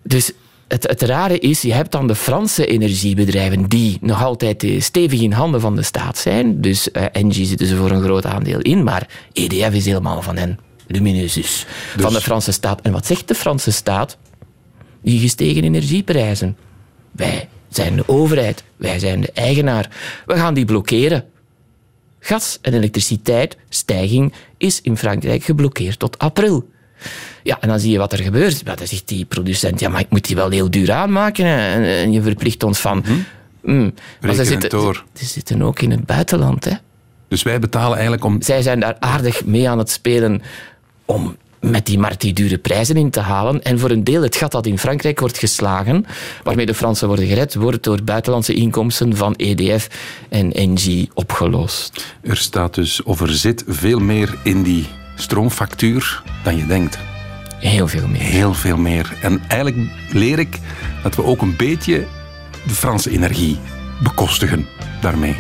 [0.03, 0.33] Dus
[0.69, 5.21] het, het rare is, je hebt dan de Franse energiebedrijven die nog altijd eh, stevig
[5.21, 6.61] in handen van de staat zijn.
[6.61, 10.37] Dus eh, Engie zitten ze voor een groot aandeel in, maar EDF is helemaal van
[10.37, 10.59] hen.
[10.89, 12.81] Lumineus dus, van de Franse staat.
[12.81, 14.17] En wat zegt de Franse staat?
[15.03, 16.57] Die gestegen energieprijzen.
[17.11, 19.91] Wij zijn de overheid, wij zijn de eigenaar.
[20.27, 21.25] We gaan die blokkeren.
[22.21, 26.69] Gas- en elektriciteitsstijging is in Frankrijk geblokkeerd tot april.
[27.43, 28.65] Ja, en dan zie je wat er gebeurt.
[28.65, 31.45] Dan zegt die producent, ja, maar ik moet die wel heel duur aanmaken.
[31.45, 33.05] En, en je verplicht ons van...
[33.63, 33.95] Mm.
[34.21, 35.05] Maar ze het zitten, door.
[35.15, 36.73] ze zitten ook in het buitenland, hè.
[37.29, 38.43] Dus wij betalen eigenlijk om...
[38.43, 40.43] Zij zijn daar aardig mee aan het spelen
[41.09, 43.63] om met die markt die dure prijzen in te halen.
[43.63, 46.07] En voor een deel het gat dat in Frankrijk wordt geslagen,
[46.43, 49.89] waarmee de Fransen worden gered, wordt door buitenlandse inkomsten van EDF
[50.29, 52.15] en Engie opgelost.
[52.21, 56.99] Er staat dus, of er zit veel meer in die stroomfactuur dan je denkt.
[57.61, 58.21] Heel veel meer.
[58.21, 59.17] Heel veel meer.
[59.23, 60.59] En eigenlijk leer ik
[61.03, 62.07] dat we ook een beetje
[62.67, 63.59] de Franse energie
[64.03, 64.67] bekostigen
[65.01, 65.37] daarmee.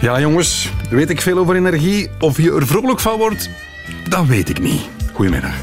[0.00, 2.08] Ja, jongens, weet ik veel over energie?
[2.18, 3.50] Of je er vrolijk van wordt?
[4.08, 4.88] Dat weet ik niet.
[5.12, 5.54] Goedemiddag.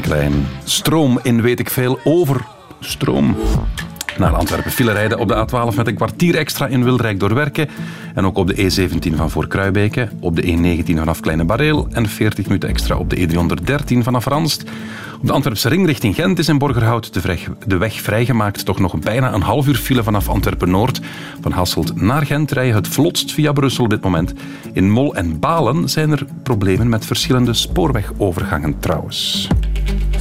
[0.00, 2.40] Klein stroom in weet ik veel over
[2.80, 3.36] stroom.
[4.18, 7.68] Naar Antwerpen file rijden op de A12 met een kwartier extra in Wilrijk door Werken.
[8.14, 12.08] En ook op de E17 van voor Kruibeke, op de E19 vanaf Kleine Bareel en
[12.08, 14.64] 40 minuten extra op de E313 vanaf Ranst.
[15.20, 17.12] Op de Antwerpse ring richting Gent is in Borgerhout
[17.66, 18.64] de weg vrijgemaakt.
[18.64, 21.00] Toch nog bijna een half uur file vanaf Antwerpen-Noord.
[21.40, 24.32] Van Hasselt naar Gent rijden het vlotst via Brussel op dit moment.
[24.72, 29.48] In Mol en Balen zijn er problemen met verschillende spoorwegovergangen trouwens.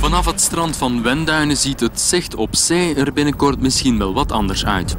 [0.07, 4.31] Vanaf het strand van Wenduinen ziet het zicht op zee er binnenkort misschien wel wat
[4.31, 4.95] anders uit.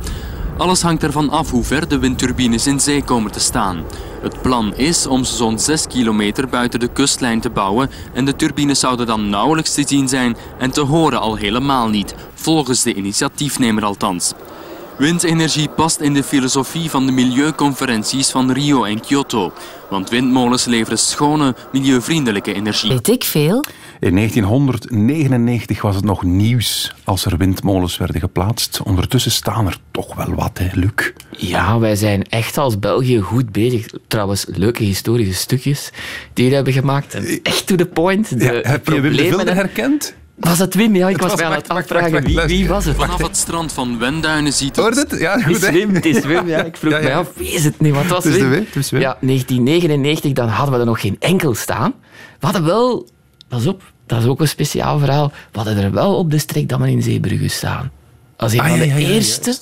[0.56, 3.84] Alles hangt ervan af hoe ver de windturbines in zee komen te staan.
[4.22, 8.36] Het plan is om ze zo'n 6 kilometer buiten de kustlijn te bouwen en de
[8.36, 12.94] turbines zouden dan nauwelijks te zien zijn en te horen al helemaal niet, volgens de
[12.94, 14.34] initiatiefnemer althans.
[14.98, 19.52] Windenergie past in de filosofie van de milieuconferenties van Rio en Kyoto,
[19.90, 22.88] want windmolens leveren schone, milieuvriendelijke energie.
[22.88, 23.64] Weet ik veel?
[24.00, 28.80] In 1999 was het nog nieuws als er windmolens werden geplaatst.
[28.84, 31.12] Ondertussen staan er toch wel wat, hè, Luc?
[31.36, 33.86] Ja, wij zijn echt als België goed bezig.
[34.08, 35.90] Trouwens, leuke historische stukjes
[36.32, 37.14] die jullie hebben gemaakt.
[37.14, 38.38] En echt to the point.
[38.38, 40.14] De Ja, heb je Wim de herkend?
[40.36, 40.96] Was het Wim?
[40.96, 42.10] Ja, ik Het was was- mij aan het afvragen.
[42.12, 42.96] wacht, Wie, wacht, wie was het?
[42.96, 44.84] Vanaf het strand van Wenduinen ziet het...
[44.84, 45.20] Hoort het?
[45.20, 45.72] Ja, Het goed, is hè?
[45.72, 46.46] Wim, het is Wim.
[46.48, 47.04] Ja, ik vroeg Ja, ja.
[47.04, 47.92] mij af, wie is het nu?
[47.94, 48.50] Wat was Het is de Wim?
[48.54, 49.00] Wim, het is Wim.
[49.00, 51.94] Ja, 1999, dan hadden we er nog geen enkel staan.
[52.40, 53.08] We hadden wel...
[53.48, 55.32] Pas op, dat is ook een speciaal verhaal.
[55.52, 57.90] We hadden er wel op de Strekdammen in Zeebrugge staan.
[58.36, 59.56] Als een Ah, van de ja, ja, eerste...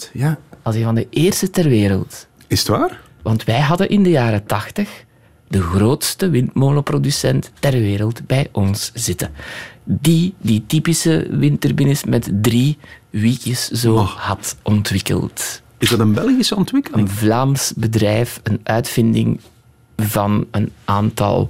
[0.63, 2.27] Als een van de eerste ter wereld.
[2.47, 3.01] Is het waar?
[3.23, 5.05] Want wij hadden in de jaren 80
[5.49, 9.31] de grootste windmolenproducent ter wereld bij ons zitten.
[9.85, 12.79] Die die typische windturbines met drie
[13.11, 14.09] wiekjes zo Oh.
[14.17, 15.63] had ontwikkeld.
[15.79, 17.09] Is dat een Belgische ontwikkeling?
[17.09, 19.41] Een Vlaams bedrijf, een uitvinding
[19.97, 21.49] van een aantal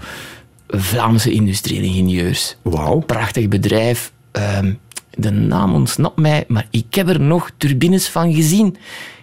[0.69, 2.57] Vlaamse industriële ingenieurs.
[2.63, 2.99] Wauw.
[2.99, 4.13] Prachtig bedrijf.
[4.33, 4.73] Ehm,
[5.11, 8.77] de naam ontsnapt mij, maar ik heb er nog turbines van gezien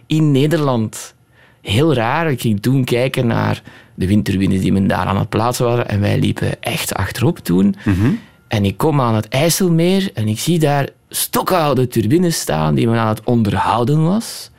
[0.07, 1.15] in Nederland.
[1.61, 2.31] heel raar.
[2.31, 3.61] Ik ging toen kijken naar
[3.95, 5.89] de windturbines die men daar aan het plaatsen waren.
[5.89, 7.75] En wij liepen echt achterop toen.
[8.47, 12.99] En ik kom aan het IJsselmeer en ik zie daar stokoude turbines staan die men
[12.99, 14.49] aan het onderhouden was.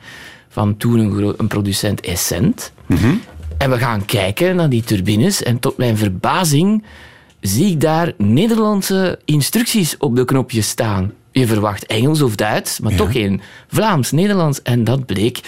[0.49, 0.99] Van toen
[1.37, 2.71] een, producent Essent.
[3.65, 6.83] En we gaan kijken naar die turbines en tot mijn verbazing
[7.41, 11.11] zie ik daar Nederlandse instructies op de knopjes staan.
[11.31, 14.61] Je verwacht Engels of Duits, maar toch geen Vlaams, Nederlands.
[14.61, 15.39] En dat bleek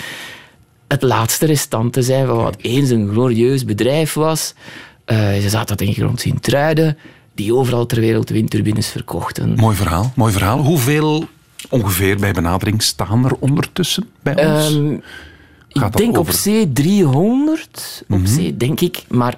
[0.88, 4.54] het laatste restant te zijn van wat eens een glorieus bedrijf was.
[5.06, 6.98] Eh, ze zaten in grond in Truiden,
[7.36, 9.54] die overal ter wereld windturbines verkochten.
[9.56, 10.60] Mooi verhaal, mooi verhaal.
[10.60, 11.28] Hoeveel
[11.70, 14.76] ongeveer bij benadering staan er ondertussen bij ons?
[14.76, 14.96] Ehm,
[15.80, 18.28] Gaat ik denk op over- zee 300, op Mhm.
[18.28, 19.04] zee denk ik.
[19.10, 19.38] Maar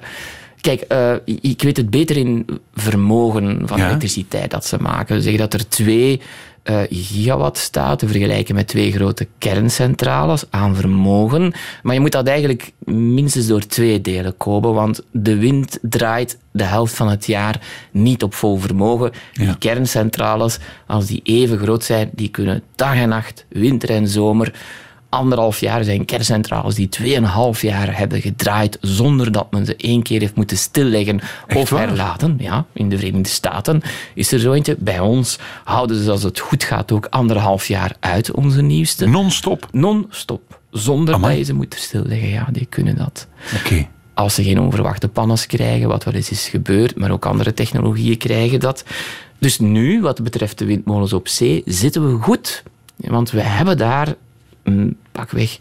[0.62, 3.88] kijk, eh, ik weet het beter in vermogen van Ja.
[3.88, 5.16] elektriciteit dat ze maken.
[5.16, 6.22] Ze zeggen dat er twee
[6.64, 11.54] eh, gigawatt staat te vergelijken met twee grote kerncentrales aan vermogen.
[11.84, 16.64] Maar je moet dat eigenlijk minstens door twee delen kopen, want de wind draait de
[16.64, 17.62] helft van het jaar
[17.92, 19.12] niet op vol vermogen.
[19.34, 24.54] Die kerncentrales, als die even groot zijn, die kunnen dag en nacht, winter en zomer,
[25.10, 30.20] anderhalf jaar zijn kerncentrales die tweeënhalf jaar hebben gedraaid zonder dat men ze één keer
[30.20, 31.20] heeft moeten stilleggen
[31.56, 32.36] of herlaten.
[32.40, 33.82] Ja, in de Verenigde Staten
[34.14, 34.76] is er zo eentje.
[34.80, 39.08] Bij ons houden ze, als het goed gaat, ook anderhalf jaar uit, onze nieuwste.
[39.08, 39.68] Non-stop?
[39.72, 40.60] Non-stop.
[40.72, 41.30] Zonder Amai.
[41.30, 42.30] dat je ze moet stilleggen.
[42.30, 43.28] Ja, die kunnen dat.
[43.56, 43.88] Oké.
[44.14, 48.18] Als ze geen onverwachte pannes krijgen, wat wel eens is gebeurd, maar ook andere technologieën
[48.18, 48.84] krijgen dat.
[49.38, 52.64] Dus nu, wat betreft de windmolens op zee, zitten we goed.
[52.96, 54.16] Want we hebben daar,
[54.72, 55.58] een, pakweg,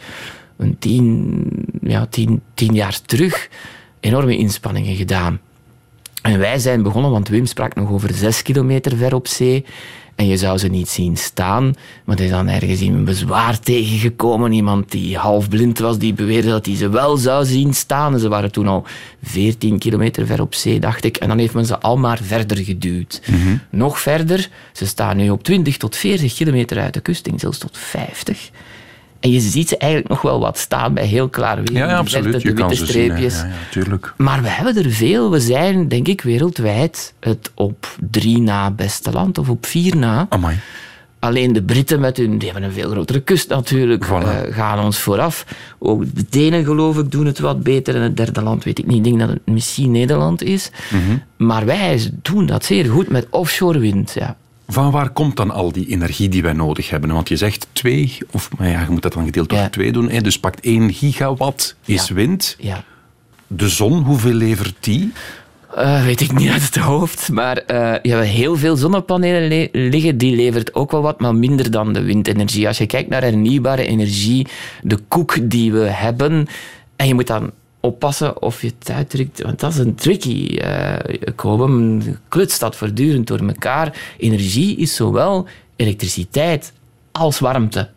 [0.56, 1.44] een tien,
[1.82, 3.48] ja, tien, tien jaar terug
[4.00, 5.40] enorme inspanningen gedaan.
[6.22, 9.64] En wij zijn begonnen, want Wim sprak nog over zes kilometer ver op zee.
[10.14, 11.74] En je zou ze niet zien staan.
[12.04, 14.52] Maar er is dan ergens een bezwaar tegengekomen.
[14.52, 18.12] Iemand die half blind was, die beweerde dat hij ze wel zou zien staan.
[18.12, 18.86] En ze waren toen al
[19.22, 21.16] 14 kilometer ver op zee, dacht ik.
[21.16, 23.22] En dan heeft men ze al maar verder geduwd.
[23.70, 27.78] Nog verder, ze staan nu op 20 tot 40 kilometer uit de kust, zelfs tot
[27.78, 28.50] 50.
[29.20, 31.76] En je ziet ze eigenlijk nog wel wat staan bij heel klaar weer.
[31.76, 32.42] Ja, absoluut.
[32.42, 32.86] Je de witte zien.
[32.86, 33.34] streepjes.
[33.36, 34.14] Ja, ja, tuurlijk.
[34.16, 35.30] Maar we hebben er veel.
[35.30, 40.26] We zijn, denk ik, wereldwijd het op drie na beste land, of op vier na.
[40.28, 40.56] Amai.
[41.20, 44.10] Alleen de Britten met hun, die hebben een veel grotere kust natuurlijk, Voilà.
[44.10, 45.46] eh, gaan ons vooraf.
[45.78, 47.94] Ook de Denen, geloof ik, doen het wat beter.
[47.94, 48.96] En het derde land weet ik niet.
[48.96, 50.70] Ik denk dat het misschien Nederland is.
[50.90, 51.16] Mhm.
[51.36, 54.12] Maar wij doen dat zeer goed met offshore wind.
[54.14, 54.36] Ja.
[54.70, 57.12] Van waar komt dan al die energie die wij nodig hebben?
[57.12, 59.68] Want je zegt twee, of maar ja, je moet dat dan gedeeld door Ja.
[59.68, 60.10] twee doen.
[60.10, 60.20] Hè?
[60.20, 62.14] Dus pakt 1 gigawatt is Ja.
[62.14, 62.56] wind.
[62.58, 62.84] Ja.
[63.46, 65.12] De zon, hoeveel levert die?
[65.76, 67.28] Eh, weet ik niet uit het hoofd.
[67.32, 70.18] Maar eh je hebt heel veel zonnepanelen le- liggen.
[70.18, 72.66] Die levert ook wel wat, maar minder dan de windenergie.
[72.66, 74.46] Als je kijkt naar hernieuwbare energie,
[74.82, 76.46] de koek die we hebben.
[76.96, 77.50] En je moet dan
[77.89, 79.43] oppassen of je het uitdrukt.
[79.43, 80.57] Want dat is een tricky.
[80.57, 82.03] eh komen.
[82.28, 84.14] Klutst dat voortdurend door elkaar.
[84.18, 86.72] Energie is zowel elektriciteit
[87.12, 87.89] als warmte.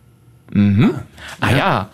[0.50, 0.89] Mhm.
[1.39, 1.89] Ah ja.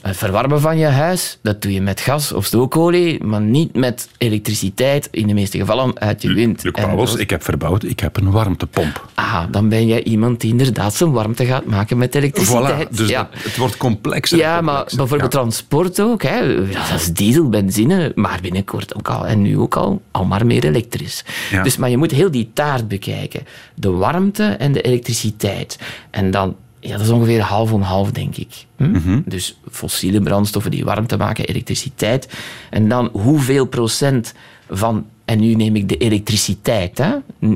[0.00, 4.08] Het verwarmen van je huis, dat doe je met gas of stookolie, maar niet met
[4.18, 6.70] elektriciteit, in de meeste gevallen uit je wind.
[6.72, 9.08] Pauwels, dat- ik heb verbouwd, ik heb een warmtepomp.
[9.14, 12.86] Ah, dan ben jij iemand die inderdaad zijn warmte gaat maken met elektriciteit.
[12.88, 13.28] Voilà, dus ja.
[13.32, 14.38] dat- het wordt complexer.
[14.38, 16.22] Ja, maar bijvoorbeeld transport ook.
[16.22, 16.56] Hè.
[16.66, 19.26] Dat is diesel, benzine, maar binnenkort ook al.
[19.26, 21.24] En nu ook al, al maar meer elektrisch.
[21.50, 21.62] Ja.
[21.62, 23.42] Dus, maar je moet heel die taart bekijken.
[23.74, 25.78] De warmte en de elektriciteit.
[26.10, 28.66] En dan, ja, dat is ongeveer half om half, denk ik.
[28.76, 28.90] Hm?
[28.90, 29.20] Mhm.
[29.24, 32.28] Dus fossiele brandstoffen die warmte maken, elektriciteit.
[32.70, 34.34] En dan hoeveel procent
[34.70, 35.06] van...
[35.24, 36.98] En nu neem ik de elektriciteit.
[36.98, 37.10] Hè?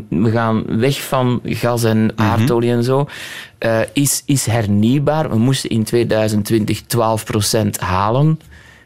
[0.08, 3.08] We gaan weg van gas en aardolie en zo.
[3.58, 5.30] Eh, is, is hernieuwbaar.
[5.30, 6.86] We moesten in 2020 12%
[7.78, 8.40] halen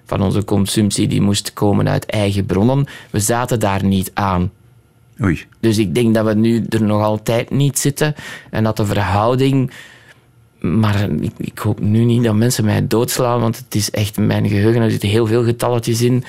[0.05, 1.07] van onze consumptie.
[1.07, 2.87] Die moest komen uit eigen bronnen.
[3.11, 4.51] We zaten daar niet aan.
[5.23, 5.45] Oei.
[5.61, 8.15] Dus ik denk dat we nu er nog altijd niet zitten.
[8.51, 9.71] En dat de verhouding...
[10.59, 14.49] Maar ik, ik hoop nu niet dat mensen mij doodslaan, want het is echt mijn
[14.49, 14.83] geheugen.
[14.83, 16.25] Er zitten heel veel getalletjes in.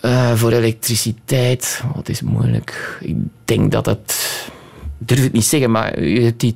[0.00, 2.98] Eh, voor elektriciteit, wat is moeilijk.
[3.00, 4.40] Ik denk dat het...
[4.98, 6.54] Ik durf het niet zeggen, maar je hebt die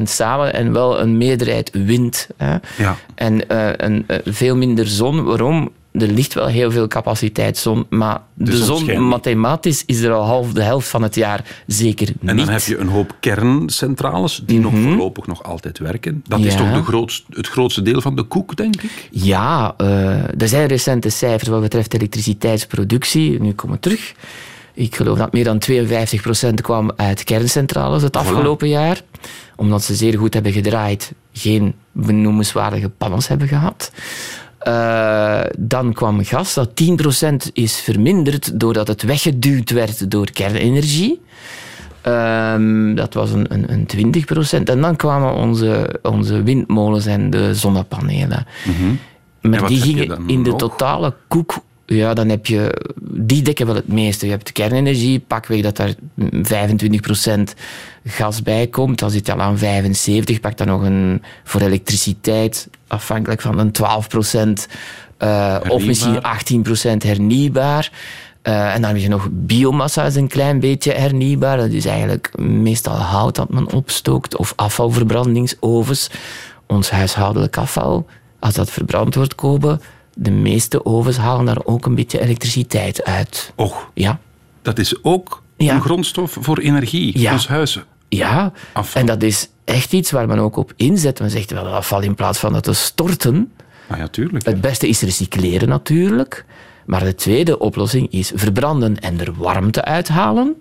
[0.00, 2.28] 12% samen en wel een meerderheid wind.
[2.36, 2.56] Hè?
[2.76, 2.96] Ja.
[3.14, 5.24] En eh, een, eh, veel minder zon.
[5.24, 5.70] Waarom?
[5.98, 10.52] Er ligt wel heel veel capaciteit zon, maar de, zon mathematisch is er al half
[10.52, 12.30] de helft van het jaar zeker niet.
[12.30, 16.22] En dan heb je een hoop kerncentrales die nog voorlopig nog altijd werken.
[16.28, 16.64] Dat is Mhm.
[16.64, 19.08] Toch de grootst, het grootste deel van de koek, denk ik?
[19.10, 23.40] Ja, eh, er zijn recente cijfers wat betreft elektriciteitsproductie.
[23.40, 24.14] Nu komen we terug.
[24.74, 29.00] Ik geloof dat meer dan 52% kwam uit kerncentrales het afgelopen jaar.
[29.56, 33.92] Omdat ze zeer goed hebben gedraaid, geen benoemenswaardige panels hebben gehad.
[34.66, 41.20] Eh, dan kwam gas, dat 10% is verminderd doordat het weggeduwd werd door kernenergie.
[42.00, 44.68] Ehm, dat was een, een, een 20%.
[44.68, 48.46] En dan kwamen onze, onze windmolens en de zonnepanelen.
[49.40, 51.54] En Maar die gingen in de totale koek.
[51.86, 52.92] Ja, dan heb je.
[53.00, 54.26] Die dekken wel het meeste.
[54.26, 55.94] Je hebt kernenergie, pakweg dat daar
[56.42, 57.54] 25%
[58.04, 58.98] gas bij komt.
[58.98, 60.40] Dan zit je al aan 75.
[60.40, 64.66] Pak dan nog een voor elektriciteit, afhankelijk van een 12%.
[65.16, 67.90] eh of misschien 18% hernieuwbaar.
[68.46, 71.56] Eh, en dan heb je nog biomassa, is een klein beetje hernieuwbaar.
[71.56, 76.10] Dat is eigenlijk meestal hout dat men opstookt of afvalverbrandingsovens.
[76.66, 78.06] Ons huishoudelijk afval,
[78.38, 79.80] als dat verbrand wordt komen,
[80.18, 83.52] de meeste ovens halen daar ook een beetje elektriciteit uit.
[83.56, 84.18] Och, Ja.
[84.62, 85.74] dat is ook Ja.
[85.74, 87.18] een grondstof voor energie.
[87.18, 87.32] Ja.
[87.32, 87.78] Ons huis.
[88.08, 88.52] Ja,
[88.94, 91.20] en dat is echt iets waar men ook op inzet.
[91.20, 93.52] Men zegt wel dat afval in plaats van het te storten.
[93.88, 94.44] Ah ja, tuurlijk.
[94.44, 96.44] Het beste is recycleren natuurlijk.
[96.86, 100.54] Maar de tweede oplossing is verbranden en er warmte uithalen.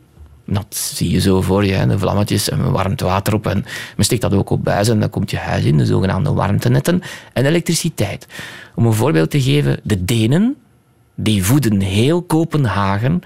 [0.45, 3.47] Dat zie je zo voor je, de vlammetjes en warmt water op.
[3.47, 3.65] En
[3.95, 7.01] men steekt dat ook op buis en dan komt je huis in, de zogenaamde warmtenetten.
[7.33, 8.27] En elektriciteit.
[8.75, 10.55] Om een voorbeeld te geven, de Denen
[11.15, 13.21] die voeden heel Kopenhagen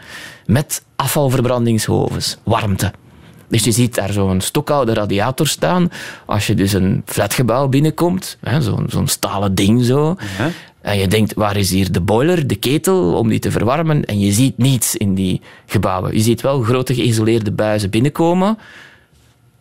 [0.46, 2.92] met afvalverbrandingshovens, warmte.
[3.50, 5.92] Dus je ziet daar zo'n stokoude radiator staan.
[6.26, 10.16] Als je dus een flatgebouw binnenkomt, zo'n zo'n stalen ding zo.
[10.82, 14.06] En je denkt, waar is hier de boiler, de ketel, om die te verwarmen?
[14.06, 16.14] En je ziet niets in die gebouwen.
[16.14, 18.58] Je ziet wel grote geïsoleerde buizen binnenkomen.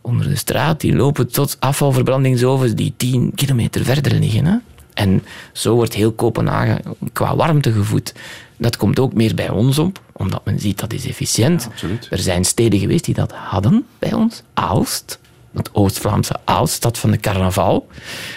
[0.00, 4.44] Onder de straat, die lopen tot afvalverbrandingsovens die 10 kilometer verder liggen.
[4.44, 4.56] Hè?
[4.98, 6.82] En zo wordt heel Kopenhagen
[7.12, 8.14] qua warmte gevoed.
[8.56, 11.68] Dat komt ook meer bij ons op, omdat men ziet dat is efficiënt.
[12.10, 14.42] er zijn steden geweest die dat hadden bij ons.
[14.54, 15.18] Aalst,
[15.52, 17.88] het Oost-Vlaamse Aalst, stad van de carnaval,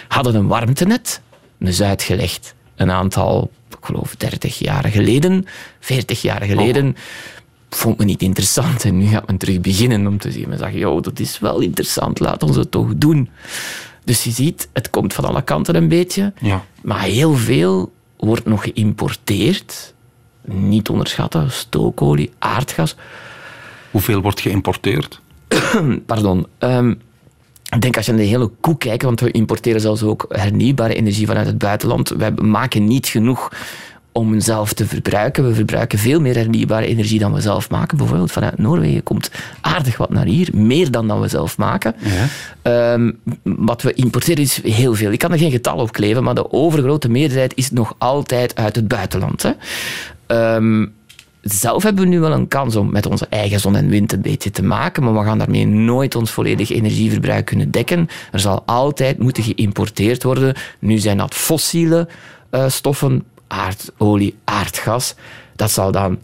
[0.08, 1.20] hadden een warmtenet,
[1.58, 5.46] dus uitgelegd een aantal, ik geloof 30 jaar geleden,
[5.80, 6.96] 40 jaar geleden.
[7.70, 10.48] Vond me niet interessant en nu gaat men terug beginnen om te zien.
[10.48, 13.28] Men zegt, joh, dat is wel interessant, laat ons het toch doen.
[14.04, 16.32] Dus je ziet, het komt van alle kanten een beetje.
[16.40, 16.64] Ja.
[16.82, 19.94] Maar heel veel wordt nog geïmporteerd.
[20.44, 22.96] Niet onderschatten, stookolie, aardgas.
[23.90, 25.20] Hoeveel wordt geïmporteerd?
[26.06, 26.46] Pardon.
[26.58, 26.94] Ehm,
[27.74, 30.94] ik denk als je naar de hele koek kijkt, want we importeren zelfs ook hernieuwbare
[30.94, 32.08] energie vanuit het buitenland.
[32.08, 33.50] Wij maken niet genoeg
[34.12, 35.46] om zelf te verbruiken.
[35.46, 37.96] We verbruiken veel meer hernieuwbare energie dan we zelf maken.
[37.96, 41.94] Bijvoorbeeld vanuit Noorwegen komt aardig wat naar hier, meer dan dan we zelf maken.
[42.62, 43.10] Ehm,
[43.42, 45.12] wat we importeren is heel veel.
[45.12, 48.76] Ik kan er geen getal op kleven, maar de overgrote meerderheid is nog altijd uit
[48.76, 49.42] het buitenland.
[49.42, 49.50] Hè.
[50.26, 50.86] Ehm,
[51.42, 54.20] zelf hebben we nu wel een kans om met onze eigen zon en wind een
[54.20, 58.08] beetje te maken, maar we gaan daarmee nooit ons volledig energieverbruik kunnen dekken.
[58.32, 60.54] Er zal altijd moeten geïmporteerd worden.
[60.78, 62.08] Nu zijn dat fossiele
[62.50, 65.14] eh, stoffen, aardolie, aardgas.
[65.56, 66.18] Dat zal dan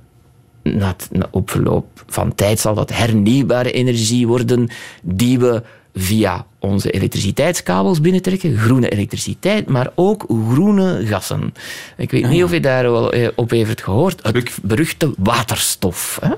[0.62, 4.68] na, na- op verloop van tijd zal dat hernieuwbare energie worden
[5.02, 5.62] die we
[5.94, 8.56] via onze elektriciteitskabels binnentrekken.
[8.56, 11.54] Groene elektriciteit, maar ook groene gassen.
[11.96, 14.20] Ik weet niet of je daar wel eh, op heeft gehoord.
[14.22, 16.18] Het beruchte waterstof.
[16.20, 16.28] Hè?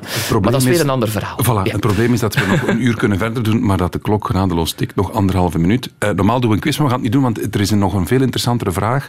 [0.41, 1.37] Maar dat is weer een ander verhaal.
[1.45, 3.99] Voilà, Het probleem is dat we nog een uur kunnen verder doen, maar dat de
[3.99, 4.95] klok genadeloos tikt.
[4.97, 5.91] Nog anderhalve minuut.
[5.99, 7.71] Eh, normaal doen we een quiz, maar we gaan het niet doen, want er is
[7.71, 9.09] nog een veel interessantere vraag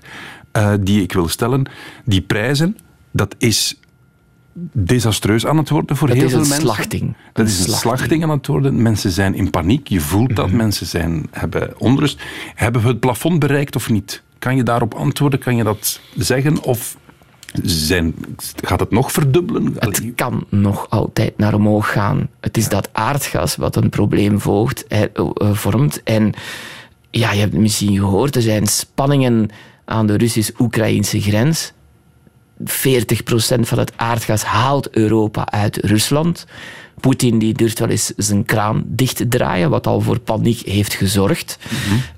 [0.51, 1.69] eh, die ik wil stellen.
[2.05, 2.77] Die prijzen,
[3.11, 3.79] dat is
[4.71, 6.67] desastreus aan het worden voor Dat heel is veel een mensen.
[6.67, 7.01] slachting.
[7.33, 7.95] Dat Een is een slachting.
[7.97, 8.81] slachting aan het worden.
[8.81, 9.87] Mensen zijn in paniek.
[9.87, 10.51] Je voelt dat.
[10.51, 12.21] Mensen zijn, hebben onrust.
[12.55, 14.23] Hebben we het plafond bereikt of niet?
[14.39, 15.39] Kan je daarop antwoorden?
[15.39, 16.63] Kan je dat zeggen?
[16.63, 16.97] Of
[17.63, 18.15] zijn,
[18.63, 19.75] gaat het nog verdubbelen?
[19.79, 22.29] Het kan nog altijd naar omhoog gaan.
[22.39, 24.37] Het is dat aardgas wat een probleem
[24.87, 25.09] eh, eh,
[25.51, 26.03] vormt.
[26.03, 26.33] En
[27.11, 29.49] ja, je hebt misschien gehoord, er zijn spanningen
[29.91, 31.73] aan de Russisch-Oekraïnse grens.
[32.63, 32.63] 40%
[33.59, 36.45] van het aardgas haalt Europa uit Rusland.
[36.99, 40.93] Poetin die durft wel eens zijn kraan dicht te draaien, wat al voor paniek heeft
[40.93, 41.57] gezorgd.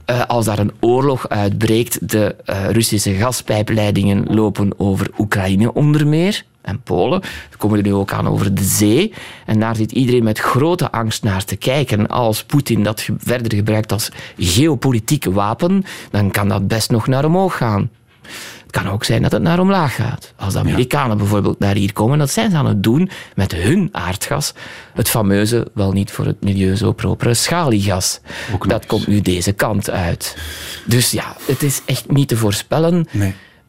[0.06, 6.44] Eh, als daar een oorlog uitbreekt, de eh, Russische gaspijpleidingen lopen over Oekraïne onder meer
[6.64, 7.22] en Polen.
[7.22, 9.14] We komen er nu ook aan over de zee.
[9.45, 12.07] En daar zit iedereen met grote angst naar te kijken.
[12.07, 17.57] Als Poetin dat verder gebruikt als geopolitiek wapen, dan kan dat best nog naar omhoog
[17.57, 17.89] gaan.
[18.64, 20.34] Het kan ook zijn dat het naar omlaag gaat.
[20.36, 23.89] Als de Amerikanen bijvoorbeeld naar hier komen, dat zijn ze aan het doen met hun
[23.91, 24.53] aardgas.
[24.93, 28.20] Het fameuze, wel niet voor het milieu zo propere schaliegas.
[28.70, 30.38] Dat komt nu deze kant uit.
[30.86, 33.07] Dus ja, het is echt niet te voorspellen.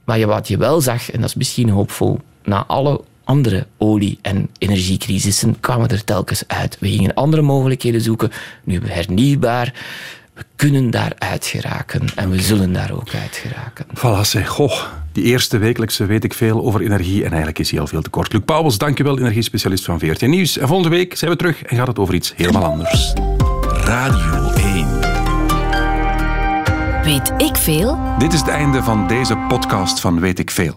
[0.04, 4.18] Maar je- wat je wel zag, en dat is misschien hoopvol, na alle andere olie-
[4.22, 6.76] en energiecrisissen kwamen er telkens uit.
[6.80, 8.30] We gingen andere mogelijkheden zoeken.
[8.64, 9.74] Nu hebben we hernieuwbaar.
[10.34, 13.86] We kunnen daar uitgeraken en we zullen daar ook uitgeraken.
[13.98, 14.48] Voilà, zeg.
[14.48, 14.82] Goh,
[15.12, 18.10] die eerste wekelijkse weet ik veel over energie en eigenlijk is hij al veel te
[18.10, 18.32] kort.
[18.32, 20.58] Luc Pauwels, dankjewel, energiespecialist van VRT Nieuws.
[20.58, 23.12] En volgende week zijn we terug en gaat het over iets helemaal anders.
[23.84, 24.88] Radio 1.
[27.04, 27.98] Weet ik veel?
[28.18, 30.76] Dit is het einde van deze podcast van Weet ik Veel.